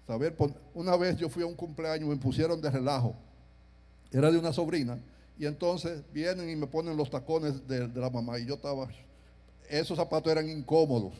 Saber 0.05 0.35
una 0.73 0.97
vez 0.97 1.17
yo 1.17 1.29
fui 1.29 1.43
a 1.43 1.45
un 1.45 1.55
cumpleaños, 1.55 2.09
me 2.09 2.17
pusieron 2.17 2.61
de 2.61 2.69
relajo. 2.69 3.15
Era 4.11 4.29
de 4.29 4.37
una 4.37 4.51
sobrina. 4.51 4.99
Y 5.37 5.45
entonces 5.45 6.01
vienen 6.13 6.49
y 6.49 6.55
me 6.55 6.67
ponen 6.67 6.95
los 6.95 7.09
tacones 7.09 7.67
de, 7.67 7.87
de 7.87 7.99
la 7.99 8.09
mamá. 8.09 8.39
Y 8.39 8.45
yo 8.45 8.55
estaba, 8.55 8.87
esos 9.69 9.97
zapatos 9.97 10.31
eran 10.31 10.49
incómodos 10.49 11.13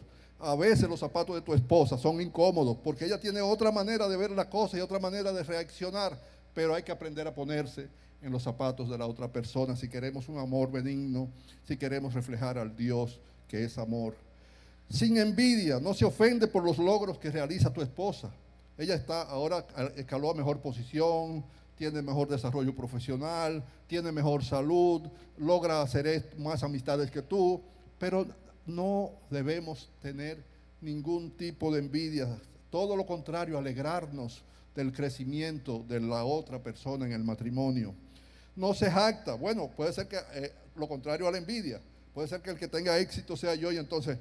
a 0.43 0.55
veces 0.55 0.89
los 0.89 1.00
zapatos 1.00 1.36
de 1.36 1.41
tu 1.41 1.53
esposa 1.53 1.98
son 1.98 2.20
incómodos 2.20 2.77
porque 2.84 3.05
ella 3.05 3.17
tiene 3.17 3.41
otra 3.41 3.72
manera 3.72 4.10
de 4.10 4.17
ver 4.17 4.32
la 4.32 4.50
cosa 4.50 4.77
y 4.77 4.82
otra 4.82 5.00
manera 5.00 5.32
de 5.32 5.41
reaccionar, 5.41 6.20
pero 6.53 6.75
hay 6.75 6.84
que 6.84 6.91
aprender 6.91 7.25
a 7.27 7.34
ponerse 7.34 7.88
en 8.22 8.32
los 8.32 8.43
zapatos 8.43 8.89
de 8.89 8.98
la 8.98 9.08
otra 9.08 9.32
persona 9.32 9.75
si 9.75 9.88
queremos 9.88 10.27
un 10.27 10.38
amor 10.38 10.70
benigno, 10.70 11.29
si 11.65 11.77
queremos 11.77 12.13
reflejar 12.13 12.58
al 12.58 12.75
Dios 12.75 13.20
que 13.48 13.63
es 13.63 13.77
amor. 13.77 14.15
Sin 14.89 15.17
envidia, 15.17 15.79
no 15.79 15.93
se 15.93 16.03
ofende 16.03 16.48
por 16.48 16.63
los 16.63 16.77
logros 16.77 17.17
que 17.17 17.32
realiza 17.32 17.72
tu 17.72 17.82
esposa. 17.82 18.29
Ella 18.77 18.96
está 18.96 19.24
ahora 19.24 19.65
escaló 19.96 20.32
a 20.32 20.34
mejor 20.34 20.60
posición, 20.60 21.43
tiene 21.91 22.01
mejor 22.01 22.29
desarrollo 22.29 22.73
profesional, 22.73 23.61
tiene 23.87 24.09
mejor 24.13 24.41
salud, 24.41 25.01
logra 25.37 25.81
hacer 25.81 26.33
más 26.37 26.63
amistades 26.63 27.11
que 27.11 27.21
tú, 27.21 27.61
pero 27.99 28.25
no 28.65 29.11
debemos 29.29 29.89
tener 30.01 30.41
ningún 30.79 31.31
tipo 31.31 31.73
de 31.73 31.79
envidia, 31.79 32.39
todo 32.69 32.95
lo 32.95 33.05
contrario, 33.05 33.57
alegrarnos 33.57 34.43
del 34.73 34.93
crecimiento 34.93 35.83
de 35.85 35.99
la 35.99 36.23
otra 36.23 36.63
persona 36.63 37.05
en 37.05 37.11
el 37.11 37.23
matrimonio. 37.25 37.93
No 38.55 38.73
se 38.73 38.89
jacta, 38.89 39.33
bueno, 39.33 39.69
puede 39.75 39.91
ser 39.91 40.07
que 40.07 40.17
eh, 40.35 40.53
lo 40.77 40.87
contrario 40.87 41.27
a 41.27 41.31
la 41.31 41.37
envidia, 41.37 41.81
puede 42.13 42.29
ser 42.29 42.41
que 42.41 42.51
el 42.51 42.57
que 42.57 42.69
tenga 42.69 42.97
éxito 42.97 43.35
sea 43.35 43.55
yo 43.55 43.73
y 43.73 43.77
entonces 43.77 44.17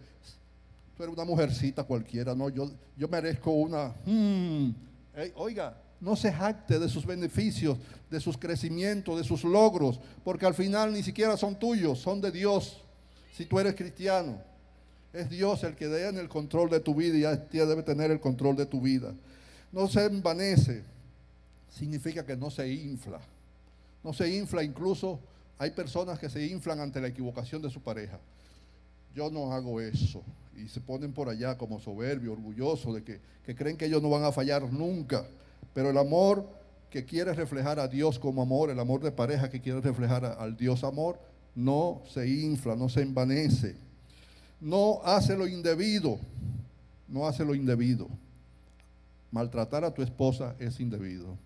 tú 0.97 1.05
eres 1.05 1.15
una 1.15 1.25
mujercita 1.25 1.85
cualquiera, 1.85 2.35
no, 2.35 2.49
yo, 2.49 2.73
yo 2.97 3.07
merezco 3.07 3.53
una, 3.53 3.95
hmm, 4.05 4.71
oiga, 5.37 5.77
no 6.03 6.17
se 6.17 6.33
jacte 6.33 6.81
de 6.81 6.89
sus 6.89 7.07
beneficios, 7.07 7.79
de 8.11 8.21
sus 8.21 8.37
crecimientos, 8.37 9.17
de 9.17 9.23
sus 9.23 9.45
logros, 9.45 10.01
porque 10.25 10.45
al 10.45 10.53
final 10.53 10.93
ni 10.93 11.03
siquiera 11.03 11.37
son 11.37 11.57
tuyos, 11.57 12.01
son 12.01 12.21
de 12.21 12.33
Dios. 12.33 12.83
Si 13.33 13.47
tú 13.47 13.61
eres 13.61 13.77
cristiano, 13.77 14.37
es 15.13 15.31
Dios 15.31 15.63
el 15.63 15.77
que 15.77 15.87
en 16.09 16.19
el 16.19 16.29
control 16.29 16.71
de 16.71 16.81
tu 16.81 16.97
vida 16.97 17.17
y 17.17 17.57
ya 17.57 17.67
debe 17.67 17.85
tener 17.85 18.11
el 18.11 18.19
control 18.19 18.57
de 18.57 18.67
tu 18.67 18.81
vida. 18.81 19.15
No 19.71 19.87
se 19.87 20.05
envanece, 20.05 20.83
significa 21.71 22.27
que 22.27 22.37
no 22.37 22.51
se 22.51 22.69
infla. 22.69 23.21
No 24.03 24.13
se 24.13 24.29
infla, 24.29 24.65
incluso 24.65 25.21
hay 25.57 25.71
personas 25.71 26.19
que 26.19 26.29
se 26.29 26.45
inflan 26.45 26.81
ante 26.81 27.01
la 27.01 27.07
equivocación 27.07 27.63
de 27.63 27.71
su 27.71 27.81
pareja. 27.81 28.19
Yo 29.15 29.31
no 29.31 29.53
hago 29.53 29.81
eso. 29.81 30.21
Y 30.57 30.67
se 30.67 30.81
ponen 30.81 31.13
por 31.13 31.29
allá 31.29 31.57
como 31.57 31.79
soberbios, 31.79 32.37
orgullosos 32.37 32.97
de 32.97 33.05
que, 33.05 33.21
que 33.47 33.55
creen 33.55 33.77
que 33.77 33.85
ellos 33.85 34.03
no 34.03 34.11
van 34.11 34.25
a 34.25 34.33
fallar 34.33 34.65
nunca. 34.65 35.25
Pero 35.75 35.91
el 35.91 35.99
amor 35.99 36.49
que 36.91 37.05
quiere 37.05 37.33
reflejar 37.33 37.81
a 37.81 37.89
Dios 37.89 38.19
como 38.19 38.43
amor, 38.43 38.71
el 38.71 38.79
amor 38.79 39.01
de 39.03 39.13
pareja 39.13 39.49
que 39.49 39.61
quiere 39.61 39.81
reflejar 39.81 40.25
al 40.25 40.57
Dios 40.57 40.85
amor, 40.85 41.19
no 41.55 42.03
se 42.09 42.29
infla, 42.29 42.77
no 42.77 42.89
se 42.89 43.03
envanece. 43.03 43.77
No 44.61 45.01
hace 45.05 45.37
lo 45.37 45.47
indebido, 45.47 46.19
no 47.09 47.27
hace 47.27 47.45
lo 47.45 47.55
indebido. 47.55 48.09
Maltratar 49.31 49.85
a 49.85 49.93
tu 49.93 50.03
esposa 50.03 50.55
es 50.59 50.79
indebido. 50.79 51.37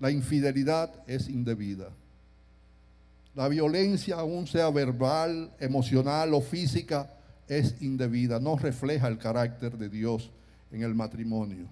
La 0.00 0.10
infidelidad 0.10 0.90
es 1.06 1.28
indebida. 1.28 1.90
La 3.34 3.48
violencia, 3.48 4.16
aun 4.16 4.46
sea 4.46 4.70
verbal, 4.70 5.52
emocional 5.60 6.34
o 6.34 6.40
física, 6.40 7.10
es 7.46 7.80
indebida. 7.80 8.40
No 8.40 8.56
refleja 8.56 9.08
el 9.08 9.18
carácter 9.18 9.78
de 9.78 9.88
Dios 9.88 10.30
en 10.70 10.82
el 10.82 10.94
matrimonio. 10.94 11.68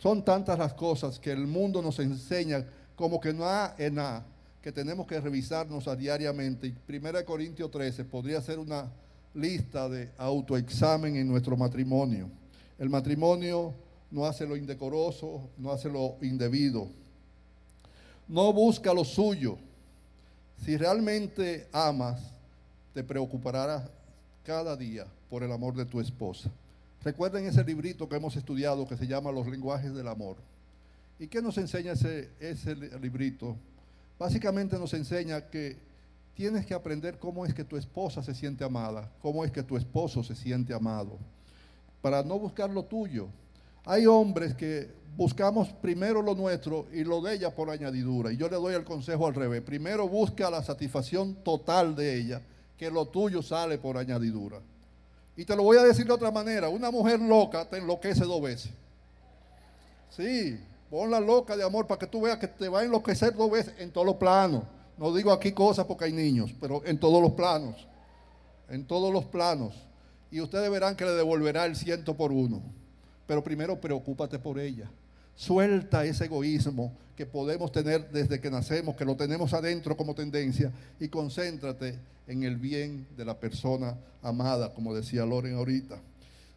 Son 0.00 0.24
tantas 0.24 0.58
las 0.58 0.72
cosas 0.72 1.18
que 1.18 1.30
el 1.30 1.46
mundo 1.46 1.82
nos 1.82 1.98
enseña 1.98 2.64
como 2.96 3.20
que 3.20 3.34
no 3.34 3.44
hay 3.46 3.90
nada, 3.90 4.24
que 4.62 4.72
tenemos 4.72 5.06
que 5.06 5.20
revisarnos 5.20 5.86
a 5.88 5.94
diariamente. 5.94 6.74
1 6.88 7.24
Corintios 7.26 7.70
13 7.70 8.06
podría 8.06 8.40
ser 8.40 8.58
una 8.58 8.90
lista 9.34 9.90
de 9.90 10.10
autoexamen 10.16 11.16
en 11.16 11.28
nuestro 11.28 11.54
matrimonio. 11.54 12.30
El 12.78 12.88
matrimonio 12.88 13.74
no 14.10 14.24
hace 14.24 14.46
lo 14.46 14.56
indecoroso, 14.56 15.42
no 15.58 15.70
hace 15.70 15.90
lo 15.90 16.16
indebido. 16.22 16.88
No 18.26 18.54
busca 18.54 18.94
lo 18.94 19.04
suyo. 19.04 19.58
Si 20.64 20.78
realmente 20.78 21.68
amas, 21.72 22.22
te 22.94 23.04
preocuparás 23.04 23.82
cada 24.44 24.76
día 24.76 25.06
por 25.28 25.42
el 25.42 25.52
amor 25.52 25.74
de 25.74 25.84
tu 25.84 26.00
esposa. 26.00 26.50
Recuerden 27.02 27.46
ese 27.46 27.64
librito 27.64 28.08
que 28.08 28.16
hemos 28.16 28.36
estudiado 28.36 28.86
que 28.86 28.96
se 28.96 29.06
llama 29.06 29.32
Los 29.32 29.46
lenguajes 29.46 29.94
del 29.94 30.06
amor. 30.06 30.36
¿Y 31.18 31.28
qué 31.28 31.40
nos 31.40 31.56
enseña 31.56 31.92
ese, 31.92 32.76
librito? 33.00 33.56
Básicamente 34.18 34.78
nos 34.78 34.92
enseña 34.92 35.48
que 35.48 35.78
tienes 36.34 36.66
que 36.66 36.74
aprender 36.74 37.18
cómo 37.18 37.46
es 37.46 37.54
que 37.54 37.64
tu 37.64 37.76
esposa 37.76 38.22
se 38.22 38.34
siente 38.34 38.64
amada, 38.64 39.10
cómo 39.22 39.44
es 39.44 39.50
que 39.50 39.62
tu 39.62 39.76
esposo 39.78 40.22
se 40.22 40.34
siente 40.34 40.74
amado, 40.74 41.18
para 42.02 42.22
no 42.22 42.38
buscar 42.38 42.68
lo 42.68 42.82
tuyo. 42.82 43.28
Hay 43.86 44.06
hombres 44.06 44.54
que 44.54 44.90
buscamos 45.16 45.70
primero 45.70 46.20
lo 46.20 46.34
nuestro 46.34 46.86
y 46.92 47.04
lo 47.04 47.22
de 47.22 47.34
ella 47.34 47.54
por 47.54 47.70
añadidura. 47.70 48.30
Y 48.30 48.36
yo 48.36 48.48
le 48.48 48.56
doy 48.56 48.74
el 48.74 48.84
consejo 48.84 49.26
al 49.26 49.34
revés. 49.34 49.62
Primero 49.62 50.06
busca 50.06 50.50
la 50.50 50.62
satisfacción 50.62 51.34
total 51.36 51.96
de 51.96 52.18
ella, 52.18 52.42
que 52.76 52.90
lo 52.90 53.06
tuyo 53.06 53.42
sale 53.42 53.78
por 53.78 53.96
añadidura. 53.96 54.60
Y 55.36 55.44
te 55.44 55.56
lo 55.56 55.62
voy 55.62 55.78
a 55.78 55.82
decir 55.82 56.06
de 56.06 56.12
otra 56.12 56.30
manera, 56.30 56.68
una 56.68 56.90
mujer 56.90 57.20
loca 57.20 57.64
te 57.64 57.78
enloquece 57.78 58.24
dos 58.24 58.42
veces. 58.42 58.72
Sí, 60.10 60.58
ponla 60.90 61.20
loca 61.20 61.56
de 61.56 61.64
amor 61.64 61.86
para 61.86 61.98
que 61.98 62.06
tú 62.06 62.22
veas 62.22 62.38
que 62.38 62.48
te 62.48 62.68
va 62.68 62.80
a 62.80 62.84
enloquecer 62.84 63.34
dos 63.34 63.50
veces 63.50 63.74
en 63.78 63.90
todos 63.90 64.06
los 64.06 64.16
planos. 64.16 64.64
No 64.98 65.14
digo 65.14 65.32
aquí 65.32 65.52
cosas 65.52 65.86
porque 65.86 66.04
hay 66.04 66.12
niños, 66.12 66.52
pero 66.60 66.84
en 66.84 66.98
todos 66.98 67.22
los 67.22 67.32
planos. 67.32 67.86
En 68.68 68.86
todos 68.86 69.12
los 69.12 69.24
planos. 69.24 69.74
Y 70.30 70.40
ustedes 70.40 70.70
verán 70.70 70.94
que 70.94 71.04
le 71.04 71.12
devolverá 71.12 71.64
el 71.64 71.74
ciento 71.74 72.16
por 72.16 72.32
uno. 72.32 72.62
Pero 73.26 73.42
primero 73.42 73.80
preocúpate 73.80 74.38
por 74.38 74.58
ella. 74.58 74.90
Suelta 75.34 76.04
ese 76.04 76.26
egoísmo 76.26 76.92
que 77.16 77.26
podemos 77.26 77.70
tener 77.70 78.10
desde 78.10 78.40
que 78.40 78.50
nacemos, 78.50 78.96
que 78.96 79.04
lo 79.04 79.14
tenemos 79.14 79.52
adentro 79.52 79.94
como 79.96 80.14
tendencia, 80.14 80.72
y 80.98 81.08
concéntrate 81.08 81.98
en 82.26 82.44
el 82.44 82.56
bien 82.56 83.06
de 83.16 83.26
la 83.26 83.38
persona 83.38 83.94
amada, 84.22 84.72
como 84.72 84.94
decía 84.94 85.26
Loren 85.26 85.54
ahorita. 85.54 86.00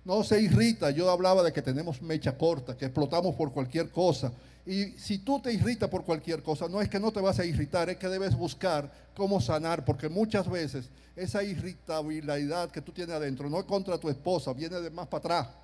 No 0.05 0.23
se 0.23 0.41
irrita, 0.41 0.91
yo 0.91 1.09
hablaba 1.09 1.43
de 1.43 1.51
que 1.51 1.61
tenemos 1.61 2.01
mecha 2.01 2.37
corta, 2.37 2.77
que 2.77 2.85
explotamos 2.85 3.35
por 3.35 3.51
cualquier 3.51 3.89
cosa. 3.89 4.31
Y 4.65 4.91
si 4.97 5.17
tú 5.17 5.41
te 5.41 5.51
irritas 5.51 5.89
por 5.89 6.05
cualquier 6.05 6.41
cosa, 6.41 6.69
no 6.69 6.81
es 6.81 6.87
que 6.87 6.99
no 6.99 7.11
te 7.11 7.19
vas 7.19 7.39
a 7.39 7.45
irritar, 7.45 7.89
es 7.89 7.97
que 7.97 8.07
debes 8.07 8.33
buscar 8.35 8.89
cómo 9.15 9.41
sanar, 9.41 9.83
porque 9.83 10.07
muchas 10.07 10.49
veces 10.49 10.89
esa 11.15 11.43
irritabilidad 11.43 12.71
que 12.71 12.81
tú 12.81 12.91
tienes 12.91 13.15
adentro 13.15 13.49
no 13.49 13.59
es 13.59 13.65
contra 13.65 13.97
tu 13.97 14.09
esposa, 14.09 14.53
viene 14.53 14.79
de 14.79 14.89
más 14.89 15.07
para 15.07 15.19
atrás 15.19 15.62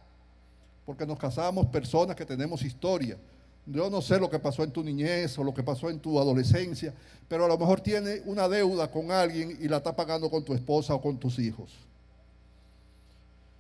porque 0.89 1.05
nos 1.05 1.19
casamos 1.19 1.67
personas 1.67 2.15
que 2.15 2.25
tenemos 2.25 2.63
historia. 2.63 3.15
Yo 3.63 3.91
no 3.91 4.01
sé 4.01 4.19
lo 4.19 4.27
que 4.27 4.39
pasó 4.39 4.63
en 4.63 4.72
tu 4.72 4.84
niñez 4.84 5.38
o 5.38 5.43
lo 5.43 5.53
que 5.53 5.62
pasó 5.62 5.88
en 5.88 6.00
tu 6.00 6.19
adolescencia, 6.19 6.96
pero 7.27 7.46
a 7.46 7.48
lo 7.48 7.60
mejor 7.60 7.79
tiene 7.79 8.24
una 8.25 8.50
deuda 8.50 8.89
con 8.89 9.12
alguien 9.12 9.55
y 9.62 9.67
la 9.67 9.77
está 9.77 9.96
pagando 9.96 10.31
con 10.31 10.43
tu 10.43 10.51
esposa 10.55 10.96
o 10.96 11.00
con 11.00 11.19
tus 11.19 11.38
hijos. 11.38 11.72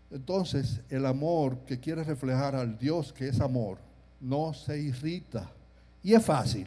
Entonces, 0.09 0.81
el 0.89 1.05
amor 1.05 1.59
que 1.67 1.79
quiere 1.79 2.03
reflejar 2.03 2.55
al 2.55 2.79
Dios 2.79 3.13
que 3.13 3.27
es 3.27 3.39
amor, 3.39 3.77
no 4.19 4.51
se 4.55 4.79
irrita. 4.79 5.51
Y 6.01 6.15
es 6.15 6.25
fácil. 6.25 6.65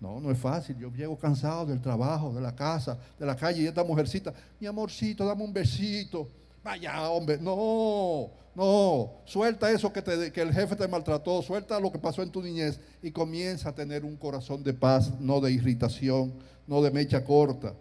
No, 0.00 0.20
no 0.20 0.30
es 0.30 0.38
fácil. 0.38 0.74
Yo 0.78 0.90
llego 0.90 1.18
cansado 1.18 1.66
del 1.66 1.82
trabajo, 1.82 2.32
de 2.32 2.40
la 2.40 2.54
casa, 2.54 2.96
de 3.18 3.26
la 3.26 3.36
calle 3.36 3.60
y 3.60 3.66
esta 3.66 3.84
mujercita, 3.84 4.32
mi 4.58 4.66
amorcito, 4.66 5.26
dame 5.26 5.44
un 5.44 5.52
besito. 5.52 6.28
Vaya, 6.64 7.10
hombre, 7.10 7.38
no, 7.38 8.30
no, 8.54 9.10
suelta 9.24 9.70
eso 9.70 9.92
que, 9.92 10.00
te, 10.00 10.30
que 10.30 10.42
el 10.42 10.52
jefe 10.52 10.76
te 10.76 10.86
maltrató, 10.86 11.42
suelta 11.42 11.80
lo 11.80 11.90
que 11.90 11.98
pasó 11.98 12.22
en 12.22 12.30
tu 12.30 12.40
niñez 12.40 12.78
y 13.02 13.10
comienza 13.10 13.70
a 13.70 13.74
tener 13.74 14.04
un 14.04 14.16
corazón 14.16 14.62
de 14.62 14.72
paz, 14.72 15.18
no 15.18 15.40
de 15.40 15.50
irritación, 15.50 16.32
no 16.66 16.80
de 16.80 16.90
mecha 16.90 17.24
corta. 17.24 17.74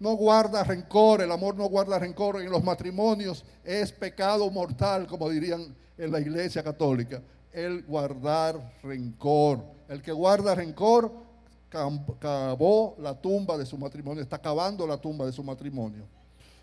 No 0.00 0.14
guarda 0.14 0.64
rencor, 0.64 1.22
el 1.22 1.32
amor 1.32 1.56
no 1.56 1.68
guarda 1.68 1.98
rencor. 1.98 2.40
En 2.40 2.50
los 2.50 2.62
matrimonios 2.62 3.44
es 3.64 3.92
pecado 3.92 4.48
mortal, 4.50 5.06
como 5.06 5.28
dirían 5.28 5.74
en 5.96 6.12
la 6.12 6.20
iglesia 6.20 6.62
católica, 6.62 7.20
el 7.52 7.82
guardar 7.82 8.74
rencor. 8.82 9.60
El 9.88 10.02
que 10.02 10.12
guarda 10.12 10.54
rencor 10.54 11.12
cavó 11.68 12.96
la 12.98 13.20
tumba 13.20 13.58
de 13.58 13.66
su 13.66 13.76
matrimonio, 13.76 14.22
está 14.22 14.38
cavando 14.38 14.86
la 14.86 14.96
tumba 14.98 15.26
de 15.26 15.32
su 15.32 15.42
matrimonio. 15.42 16.17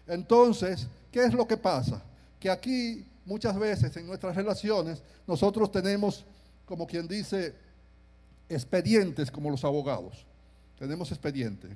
Entonces, 0.07 0.87
¿qué 1.11 1.23
es 1.23 1.33
lo 1.33 1.47
que 1.47 1.57
pasa? 1.57 2.01
Que 2.39 2.49
aquí 2.49 3.05
muchas 3.25 3.57
veces 3.57 3.95
en 3.97 4.05
nuestras 4.05 4.35
relaciones 4.35 5.01
nosotros 5.27 5.71
tenemos, 5.71 6.23
como 6.65 6.85
quien 6.85 7.07
dice, 7.07 7.53
expedientes 8.49 9.31
como 9.31 9.49
los 9.49 9.63
abogados. 9.63 10.25
Tenemos 10.77 11.11
expedientes. 11.11 11.71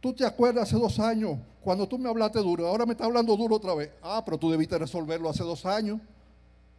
Tú 0.00 0.12
te 0.12 0.24
acuerdas 0.24 0.68
hace 0.68 0.76
dos 0.76 0.98
años, 1.00 1.38
cuando 1.60 1.86
tú 1.88 1.98
me 1.98 2.08
hablaste 2.08 2.38
duro, 2.38 2.68
ahora 2.68 2.86
me 2.86 2.92
estás 2.92 3.06
hablando 3.06 3.36
duro 3.36 3.56
otra 3.56 3.74
vez. 3.74 3.90
Ah, 4.02 4.22
pero 4.24 4.38
tú 4.38 4.50
debiste 4.50 4.78
resolverlo 4.78 5.28
hace 5.28 5.42
dos 5.42 5.66
años. 5.66 6.00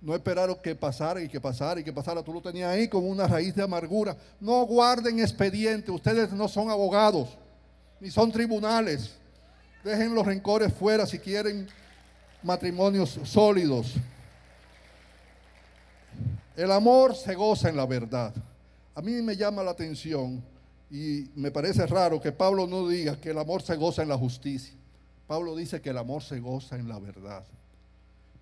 No 0.01 0.15
esperaron 0.15 0.55
que 0.63 0.73
pasara 0.73 1.21
y 1.21 1.27
que 1.27 1.41
pasara 1.41 1.81
y 1.81 1.83
que 1.83 1.91
pasara. 1.91 2.23
Tú 2.23 2.31
lo 2.31 2.41
tenías 2.41 2.71
ahí 2.71 2.87
como 2.87 3.07
una 3.07 3.27
raíz 3.27 3.53
de 3.53 3.61
amargura. 3.61 4.15
No 4.39 4.65
guarden 4.65 5.19
expedientes. 5.19 5.93
Ustedes 5.93 6.31
no 6.31 6.47
son 6.47 6.69
abogados, 6.69 7.37
ni 7.99 8.09
son 8.09 8.31
tribunales. 8.31 9.18
Dejen 9.83 10.13
los 10.13 10.25
rencores 10.25 10.73
fuera 10.73 11.05
si 11.05 11.19
quieren 11.19 11.67
matrimonios 12.43 13.19
sólidos. 13.23 13.93
El 16.55 16.71
amor 16.71 17.15
se 17.15 17.35
goza 17.35 17.69
en 17.69 17.77
la 17.77 17.85
verdad. 17.85 18.33
A 18.95 19.01
mí 19.01 19.21
me 19.21 19.35
llama 19.35 19.63
la 19.63 19.71
atención 19.71 20.43
y 20.91 21.29
me 21.35 21.51
parece 21.51 21.85
raro 21.87 22.19
que 22.19 22.31
Pablo 22.31 22.67
no 22.67 22.87
diga 22.87 23.19
que 23.19 23.29
el 23.29 23.37
amor 23.37 23.61
se 23.61 23.75
goza 23.75 24.03
en 24.03 24.09
la 24.09 24.17
justicia. 24.17 24.75
Pablo 25.27 25.55
dice 25.55 25.81
que 25.81 25.91
el 25.91 25.97
amor 25.97 26.23
se 26.23 26.39
goza 26.39 26.75
en 26.75 26.89
la 26.89 26.99
verdad. 26.99 27.43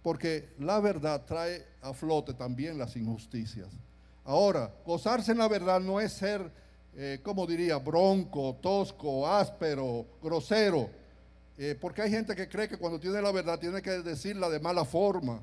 Porque 0.01 0.50
la 0.60 0.79
verdad 0.79 1.25
trae 1.25 1.65
a 1.82 1.94
flote 1.94 2.34
también 2.34 2.77
las 2.77 2.96
injusticias. 2.96 3.67
Ahora, 4.24 4.74
gozarse 4.86 5.32
en 5.32 5.38
la 5.38 5.48
verdad 5.48 5.79
no 5.79 6.00
es 6.00 6.13
ser 6.13 6.50
eh, 7.00 7.20
¿cómo 7.22 7.46
diría? 7.46 7.77
Bronco, 7.77 8.58
tosco, 8.60 9.27
áspero, 9.27 10.03
grosero. 10.20 10.89
Eh, 11.58 11.76
porque 11.80 12.04
hay 12.04 12.12
gente 12.12 12.36
que 12.36 12.48
cree 12.48 12.68
que 12.68 12.78
cuando 12.78 13.00
tiene 13.00 13.22
la 13.22 13.32
verdad 13.32 13.60
tiene 13.60 13.82
que 13.82 13.92
decirla 14.02 14.50
de 14.50 14.60
mala 14.60 14.86
forma. 14.86 15.42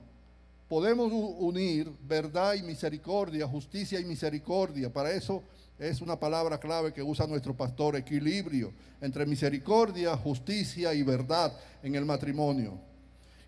Podemos 0.69 1.11
unir 1.13 1.91
verdad 2.07 2.55
y 2.55 2.63
misericordia, 2.63 3.47
justicia 3.47 4.01
y 4.01 4.05
misericordia. 4.05 4.93
Para 4.93 5.11
eso 5.11 5.43
es 5.79 6.01
una 6.01 6.19
palabra 6.19 6.59
clave 6.59 6.93
que 6.93 7.03
usa 7.03 7.27
nuestro 7.27 7.55
pastor, 7.55 7.97
equilibrio 7.97 8.73
entre 9.01 9.27
misericordia, 9.27 10.17
justicia 10.17 10.95
y 10.95 11.03
verdad 11.03 11.53
en 11.83 11.95
el 11.95 12.05
matrimonio. 12.05 12.79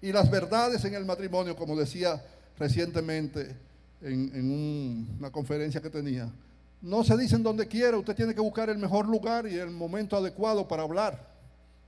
Y 0.02 0.12
las 0.12 0.30
verdades 0.30 0.84
en 0.84 0.94
el 0.94 1.04
matrimonio, 1.04 1.56
como 1.56 1.76
decía 1.76 2.22
recientemente 2.58 3.56
en, 4.02 5.10
una 5.18 5.30
conferencia 5.30 5.80
que 5.80 5.88
tenía, 5.88 6.30
no 6.82 7.04
se 7.04 7.16
dicen 7.16 7.42
donde 7.42 7.66
quiera, 7.66 7.96
usted 7.96 8.14
tiene 8.14 8.34
que 8.34 8.40
buscar 8.40 8.68
el 8.68 8.78
mejor 8.78 9.06
lugar 9.06 9.46
y 9.46 9.54
el 9.54 9.70
momento 9.70 10.16
adecuado 10.16 10.68
para 10.68 10.82
hablar. 10.82 11.35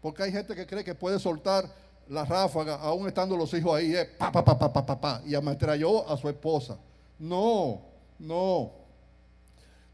Porque 0.00 0.22
hay 0.22 0.32
gente 0.32 0.54
que 0.54 0.66
cree 0.66 0.84
que 0.84 0.94
puede 0.94 1.18
soltar 1.18 1.68
la 2.08 2.24
ráfaga, 2.24 2.76
aún 2.76 3.06
estando 3.06 3.36
los 3.36 3.52
hijos 3.54 3.74
ahí, 3.74 3.94
eh, 3.94 4.06
pa, 4.06 4.32
pa, 4.32 4.44
pa, 4.44 4.58
pa, 4.58 4.72
pa, 4.72 5.00
pa, 5.00 5.22
y 5.26 5.34
ametralló 5.34 6.08
a 6.08 6.16
su 6.16 6.28
esposa. 6.28 6.78
No, 7.18 7.82
no. 8.18 8.72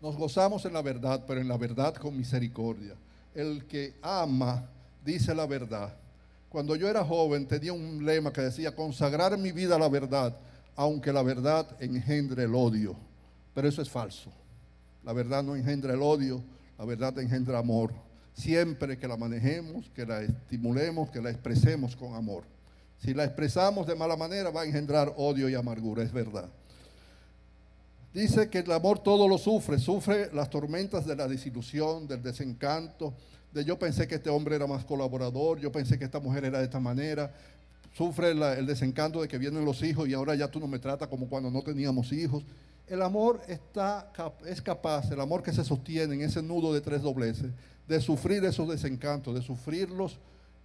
Nos 0.00 0.16
gozamos 0.16 0.64
en 0.64 0.74
la 0.74 0.82
verdad, 0.82 1.24
pero 1.26 1.40
en 1.40 1.48
la 1.48 1.56
verdad 1.56 1.94
con 1.94 2.16
misericordia. 2.16 2.94
El 3.34 3.66
que 3.66 3.94
ama 4.02 4.68
dice 5.04 5.34
la 5.34 5.46
verdad. 5.46 5.92
Cuando 6.50 6.76
yo 6.76 6.88
era 6.88 7.04
joven 7.04 7.48
tenía 7.48 7.72
un 7.72 8.04
lema 8.04 8.32
que 8.32 8.42
decía, 8.42 8.76
consagrar 8.76 9.36
mi 9.38 9.50
vida 9.50 9.74
a 9.74 9.78
la 9.78 9.88
verdad, 9.88 10.36
aunque 10.76 11.12
la 11.12 11.22
verdad 11.22 11.66
engendre 11.80 12.44
el 12.44 12.54
odio. 12.54 12.94
Pero 13.54 13.66
eso 13.66 13.82
es 13.82 13.90
falso. 13.90 14.30
La 15.02 15.12
verdad 15.12 15.42
no 15.42 15.56
engendra 15.56 15.94
el 15.94 16.02
odio, 16.02 16.42
la 16.78 16.84
verdad 16.84 17.18
engendra 17.18 17.58
amor 17.58 17.92
siempre 18.34 18.98
que 18.98 19.08
la 19.08 19.16
manejemos, 19.16 19.88
que 19.90 20.04
la 20.04 20.20
estimulemos, 20.20 21.10
que 21.10 21.22
la 21.22 21.30
expresemos 21.30 21.96
con 21.96 22.14
amor. 22.14 22.44
Si 22.98 23.14
la 23.14 23.24
expresamos 23.24 23.86
de 23.86 23.94
mala 23.94 24.16
manera 24.16 24.50
va 24.50 24.62
a 24.62 24.64
engendrar 24.64 25.12
odio 25.16 25.48
y 25.48 25.54
amargura, 25.54 26.02
es 26.02 26.12
verdad. 26.12 26.48
Dice 28.12 28.48
que 28.48 28.60
el 28.60 28.70
amor 28.70 29.00
todo 29.00 29.26
lo 29.26 29.38
sufre, 29.38 29.78
sufre 29.78 30.32
las 30.32 30.48
tormentas 30.48 31.04
de 31.04 31.16
la 31.16 31.26
desilusión, 31.26 32.06
del 32.06 32.22
desencanto, 32.22 33.14
de 33.52 33.64
yo 33.64 33.78
pensé 33.78 34.06
que 34.06 34.16
este 34.16 34.30
hombre 34.30 34.56
era 34.56 34.66
más 34.66 34.84
colaborador, 34.84 35.58
yo 35.58 35.72
pensé 35.72 35.98
que 35.98 36.04
esta 36.04 36.20
mujer 36.20 36.44
era 36.44 36.58
de 36.58 36.64
esta 36.64 36.80
manera, 36.80 37.32
sufre 37.92 38.30
el 38.30 38.66
desencanto 38.66 39.20
de 39.20 39.28
que 39.28 39.38
vienen 39.38 39.64
los 39.64 39.82
hijos 39.82 40.08
y 40.08 40.14
ahora 40.14 40.34
ya 40.34 40.48
tú 40.48 40.60
no 40.60 40.66
me 40.66 40.78
tratas 40.78 41.08
como 41.08 41.28
cuando 41.28 41.50
no 41.50 41.62
teníamos 41.62 42.12
hijos. 42.12 42.44
El 42.86 43.02
amor 43.02 43.40
está, 43.48 44.12
es 44.46 44.60
capaz, 44.60 45.10
el 45.10 45.20
amor 45.20 45.42
que 45.42 45.52
se 45.52 45.64
sostiene 45.64 46.14
en 46.14 46.20
ese 46.22 46.42
nudo 46.42 46.72
de 46.72 46.80
tres 46.80 47.02
dobleces, 47.02 47.50
de 47.88 48.00
sufrir 48.00 48.44
esos 48.44 48.68
desencantos, 48.68 49.34
de 49.34 49.42
sufrirlos 49.42 50.18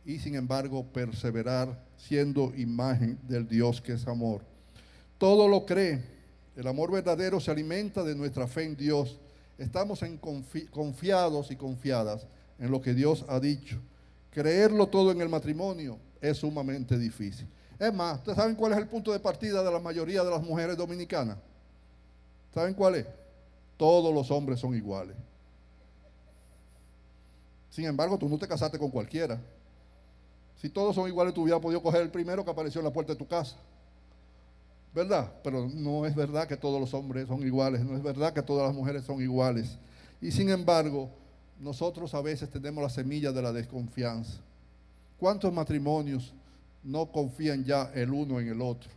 y 0.06 0.20
sin 0.20 0.36
embargo 0.36 0.86
perseverar 0.86 1.84
siendo 1.98 2.54
imagen 2.56 3.20
del 3.28 3.48
Dios 3.48 3.82
que 3.82 3.94
es 3.94 4.08
amor. 4.08 4.42
Todo 5.18 5.48
lo 5.48 5.66
cree. 5.66 6.02
El 6.56 6.68
amor 6.68 6.92
verdadero 6.92 7.40
se 7.40 7.52
alimenta 7.52 8.04
de 8.04 8.16
nuestra 8.16 8.48
fe 8.48 8.64
en 8.64 8.76
Dios. 8.76 9.20
Estamos 9.58 10.02
en 10.04 10.18
confiados 10.18 11.52
y 11.52 11.56
confiadas 11.56 12.26
en 12.58 12.72
lo 12.72 12.82
que 12.82 12.94
Dios 12.94 13.26
ha 13.28 13.40
dicho. 13.40 13.80
Creerlo 14.32 14.88
todo 14.88 15.12
en 15.12 15.22
el 15.22 15.30
matrimonio 15.30 15.98
es 16.22 16.38
sumamente 16.38 16.98
difícil. 16.98 17.48
Es 17.78 17.94
más, 17.94 18.18
¿ustedes 18.18 18.38
saben 18.38 18.56
cuál 18.56 18.74
es 18.74 18.78
el 18.78 18.88
punto 18.88 19.12
de 19.12 19.20
partida 19.20 19.64
de 19.64 19.72
la 19.72 19.80
mayoría 19.80 20.24
de 20.24 20.32
las 20.32 20.42
mujeres 20.42 20.76
dominicanas? 20.76 21.38
¿Saben 22.54 22.74
cuál 22.74 22.96
es? 22.96 23.06
Todos 23.78 24.14
los 24.14 24.30
hombres 24.32 24.60
son 24.60 24.76
iguales. 24.76 25.16
Sin 27.70 27.86
embargo, 27.86 28.18
tú 28.18 28.28
no 28.28 28.38
te 28.38 28.48
casaste 28.48 28.80
con 28.80 28.90
cualquiera. 28.90 29.40
Si 30.62 30.70
todos 30.70 30.96
son 30.96 31.08
iguales, 31.08 31.34
tú 31.34 31.44
hubieras 31.44 31.62
podido 31.62 31.82
coger 31.82 32.02
el 32.02 32.10
primero 32.10 32.44
que 32.44 32.52
apareció 32.52 32.80
en 32.80 32.86
la 32.86 32.94
puerta 32.94 33.14
de 33.14 33.20
tu 33.20 33.28
casa. 33.28 33.56
¿Verdad? 34.94 35.32
Pero 35.44 35.70
no 35.70 36.06
es 36.06 36.16
verdad 36.16 36.48
que 36.48 36.58
todos 36.58 36.82
los 36.82 36.94
hombres 36.94 37.28
son 37.28 37.46
iguales, 37.46 37.82
no 37.86 37.96
es 37.96 38.04
verdad 38.04 38.34
que 38.34 38.42
todas 38.42 38.68
las 38.68 38.76
mujeres 38.76 39.04
son 39.04 39.22
iguales. 39.22 39.78
Y 40.20 40.32
sin 40.32 40.50
embargo, 40.50 41.10
nosotros 41.60 42.14
a 42.14 42.22
veces 42.22 42.50
tenemos 42.50 42.82
la 42.82 42.90
semilla 42.90 43.32
de 43.32 43.42
la 43.42 43.54
desconfianza. 43.54 44.40
¿Cuántos 45.20 45.54
matrimonios 45.54 46.34
no 46.84 47.12
confían 47.12 47.64
ya 47.64 47.92
el 47.94 48.12
uno 48.12 48.40
en 48.40 48.48
el 48.48 48.62
otro? 48.62 48.90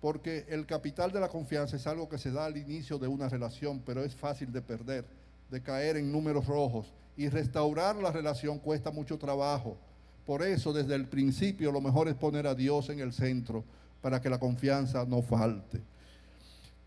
Porque 0.00 0.46
el 0.48 0.66
capital 0.66 1.12
de 1.12 1.20
la 1.20 1.28
confianza 1.28 1.76
es 1.76 1.86
algo 1.86 2.08
que 2.08 2.18
se 2.18 2.30
da 2.30 2.46
al 2.46 2.56
inicio 2.56 2.98
de 2.98 3.06
una 3.06 3.28
relación, 3.28 3.80
pero 3.84 4.02
es 4.02 4.14
fácil 4.14 4.50
de 4.50 4.62
perder, 4.62 5.04
de 5.50 5.62
caer 5.62 5.96
en 5.96 6.10
números 6.10 6.46
rojos, 6.46 6.92
y 7.16 7.28
restaurar 7.28 7.96
la 7.96 8.10
relación 8.10 8.58
cuesta 8.58 8.90
mucho 8.90 9.18
trabajo. 9.18 9.76
Por 10.24 10.42
eso 10.42 10.72
desde 10.72 10.94
el 10.94 11.06
principio 11.06 11.72
lo 11.72 11.80
mejor 11.80 12.08
es 12.08 12.14
poner 12.14 12.46
a 12.46 12.54
Dios 12.54 12.88
en 12.88 13.00
el 13.00 13.12
centro 13.12 13.64
para 14.00 14.20
que 14.20 14.30
la 14.30 14.38
confianza 14.38 15.04
no 15.04 15.20
falte. 15.20 15.82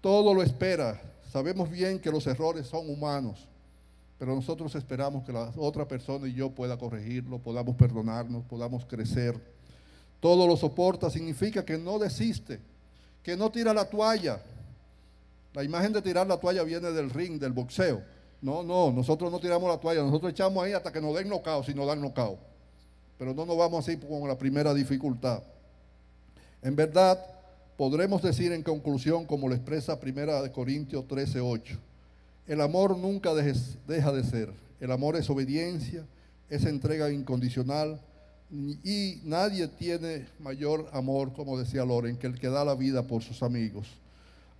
Todo 0.01 0.33
lo 0.33 0.41
espera. 0.41 0.99
Sabemos 1.31 1.69
bien 1.69 1.99
que 1.99 2.11
los 2.11 2.25
errores 2.25 2.67
son 2.67 2.89
humanos, 2.89 3.47
pero 4.17 4.35
nosotros 4.35 4.73
esperamos 4.75 5.23
que 5.23 5.33
la 5.33 5.51
otra 5.57 5.87
persona 5.87 6.27
y 6.27 6.33
yo 6.33 6.49
pueda 6.51 6.77
corregirlo, 6.77 7.39
podamos 7.39 7.75
perdonarnos, 7.75 8.43
podamos 8.45 8.85
crecer. 8.85 9.39
Todo 10.19 10.47
lo 10.47 10.55
soporta 10.55 11.09
significa 11.09 11.65
que 11.65 11.77
no 11.77 11.99
desiste, 11.99 12.59
que 13.21 13.35
no 13.35 13.51
tira 13.51 13.73
la 13.73 13.89
toalla. 13.89 14.41
La 15.53 15.63
imagen 15.63 15.93
de 15.93 16.01
tirar 16.01 16.25
la 16.25 16.39
toalla 16.39 16.63
viene 16.63 16.91
del 16.91 17.09
ring, 17.09 17.39
del 17.39 17.51
boxeo. 17.51 18.01
No, 18.43 18.61
no, 18.61 18.91
nosotros 18.91 19.31
no 19.31 19.39
tiramos 19.39 19.69
la 19.69 19.79
toalla, 19.79 20.01
nosotros 20.01 20.33
echamos 20.33 20.61
ahí 20.61 20.73
hasta 20.73 20.91
que 20.91 20.99
nos 20.99 21.15
den 21.15 21.29
nocao, 21.29 21.63
si 21.63 21.73
nos 21.73 21.87
dan 21.87 22.01
nocao. 22.01 22.37
Pero 23.17 23.33
no 23.33 23.45
nos 23.45 23.57
vamos 23.57 23.87
así 23.87 23.95
con 23.95 24.27
la 24.27 24.37
primera 24.37 24.73
dificultad. 24.73 25.41
En 26.61 26.75
verdad, 26.75 27.17
podremos 27.77 28.21
decir 28.21 28.51
en 28.51 28.61
conclusión, 28.61 29.25
como 29.25 29.47
lo 29.47 29.55
expresa 29.55 29.97
Primera 29.97 30.41
de 30.41 30.51
Corintios 30.51 31.07
13, 31.07 31.39
8, 31.39 31.77
el 32.47 32.59
amor 32.59 32.97
nunca 32.97 33.33
deja 33.33 34.11
de 34.11 34.23
ser. 34.25 34.51
El 34.81 34.91
amor 34.91 35.15
es 35.15 35.29
obediencia, 35.29 36.05
es 36.49 36.65
entrega 36.65 37.09
incondicional 37.09 38.01
y 38.51 39.21
nadie 39.23 39.69
tiene 39.69 40.27
mayor 40.39 40.89
amor, 40.91 41.31
como 41.31 41.57
decía 41.57 41.85
Loren, 41.85 42.17
que 42.17 42.27
el 42.27 42.37
que 42.37 42.49
da 42.49 42.65
la 42.65 42.75
vida 42.75 43.03
por 43.03 43.23
sus 43.23 43.41
amigos. 43.41 43.87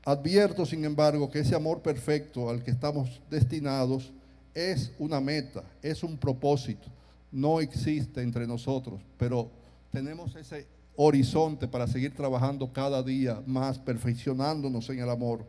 Advierto, 0.05 0.65
sin 0.65 0.83
embargo, 0.83 1.29
que 1.29 1.39
ese 1.39 1.55
amor 1.55 1.81
perfecto 1.81 2.49
al 2.49 2.61
que 2.61 2.71
estamos 2.71 3.21
destinados 3.29 4.11
es 4.53 4.91
una 4.99 5.21
meta, 5.21 5.63
es 5.81 6.03
un 6.03 6.17
propósito. 6.17 6.87
No 7.31 7.61
existe 7.61 8.21
entre 8.21 8.45
nosotros, 8.45 9.01
pero 9.17 9.49
tenemos 9.91 10.35
ese 10.35 10.67
horizonte 10.95 11.67
para 11.67 11.87
seguir 11.87 12.13
trabajando 12.13 12.71
cada 12.71 13.01
día 13.01 13.41
más, 13.45 13.79
perfeccionándonos 13.79 14.89
en 14.89 14.99
el 14.99 15.09
amor. 15.09 15.45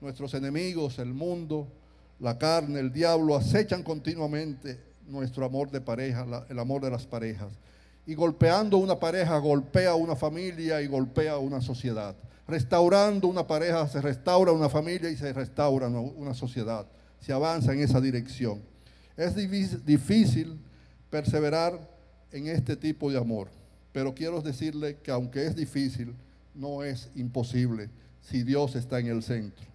Nuestros 0.00 0.34
enemigos, 0.34 0.98
el 0.98 1.14
mundo, 1.14 1.66
la 2.20 2.38
carne, 2.38 2.80
el 2.80 2.92
diablo, 2.92 3.36
acechan 3.36 3.82
continuamente 3.82 4.78
nuestro 5.08 5.46
amor 5.46 5.70
de 5.70 5.80
pareja, 5.80 6.26
el 6.48 6.58
amor 6.58 6.82
de 6.82 6.90
las 6.90 7.06
parejas. 7.06 7.52
Y 8.06 8.14
golpeando 8.14 8.76
una 8.76 8.98
pareja, 8.98 9.38
golpea 9.38 9.94
una 9.94 10.14
familia 10.14 10.80
y 10.82 10.86
golpea 10.86 11.38
una 11.38 11.60
sociedad. 11.60 12.14
Restaurando 12.48 13.28
una 13.28 13.46
pareja, 13.46 13.86
se 13.88 14.00
restaura 14.00 14.52
una 14.52 14.70
familia 14.70 15.10
y 15.10 15.16
se 15.16 15.30
restaura 15.34 15.86
una 15.88 16.32
sociedad. 16.32 16.86
Se 17.20 17.30
avanza 17.30 17.74
en 17.74 17.80
esa 17.80 18.00
dirección. 18.00 18.62
Es 19.18 19.34
difícil 19.34 20.58
perseverar 21.10 21.78
en 22.32 22.46
este 22.46 22.74
tipo 22.74 23.10
de 23.10 23.18
amor, 23.18 23.48
pero 23.92 24.14
quiero 24.14 24.40
decirle 24.40 24.96
que 25.02 25.10
aunque 25.10 25.44
es 25.44 25.54
difícil, 25.54 26.14
no 26.54 26.82
es 26.82 27.10
imposible 27.16 27.90
si 28.22 28.42
Dios 28.42 28.76
está 28.76 28.98
en 28.98 29.08
el 29.08 29.22
centro. 29.22 29.66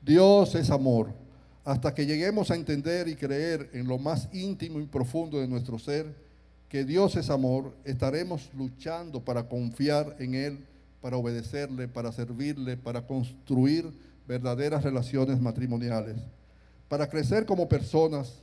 Dios 0.00 0.54
es 0.54 0.70
amor. 0.70 1.12
Hasta 1.64 1.92
que 1.94 2.06
lleguemos 2.06 2.50
a 2.50 2.54
entender 2.54 3.08
y 3.08 3.16
creer 3.16 3.70
en 3.72 3.88
lo 3.88 3.98
más 3.98 4.28
íntimo 4.32 4.80
y 4.80 4.86
profundo 4.86 5.40
de 5.40 5.48
nuestro 5.48 5.78
ser, 5.78 6.14
que 6.68 6.84
Dios 6.84 7.16
es 7.16 7.28
amor, 7.28 7.74
estaremos 7.84 8.50
luchando 8.56 9.24
para 9.24 9.48
confiar 9.48 10.14
en 10.20 10.34
Él 10.34 10.66
para 11.00 11.16
obedecerle, 11.16 11.88
para 11.88 12.12
servirle, 12.12 12.76
para 12.76 13.06
construir 13.06 13.90
verdaderas 14.26 14.82
relaciones 14.82 15.40
matrimoniales. 15.40 16.16
Para 16.88 17.08
crecer 17.08 17.46
como 17.46 17.68
personas, 17.68 18.42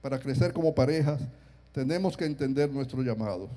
para 0.00 0.18
crecer 0.18 0.52
como 0.52 0.74
parejas, 0.74 1.20
tenemos 1.72 2.16
que 2.16 2.24
entender 2.24 2.70
nuestro 2.70 3.02
llamado, 3.02 3.48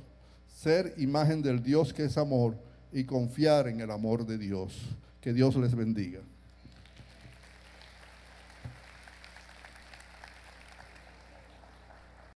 ser 0.48 0.94
imagen 0.98 1.42
del 1.42 1.62
Dios 1.62 1.94
que 1.94 2.06
es 2.06 2.18
amor 2.18 2.56
y 2.92 3.04
confiar 3.04 3.68
en 3.68 3.82
el 3.82 3.92
amor 3.92 4.26
de 4.26 4.38
Dios. 4.38 4.74
Que 5.20 5.34
Dios 5.34 5.56
les 5.56 5.74
bendiga. 5.74 6.20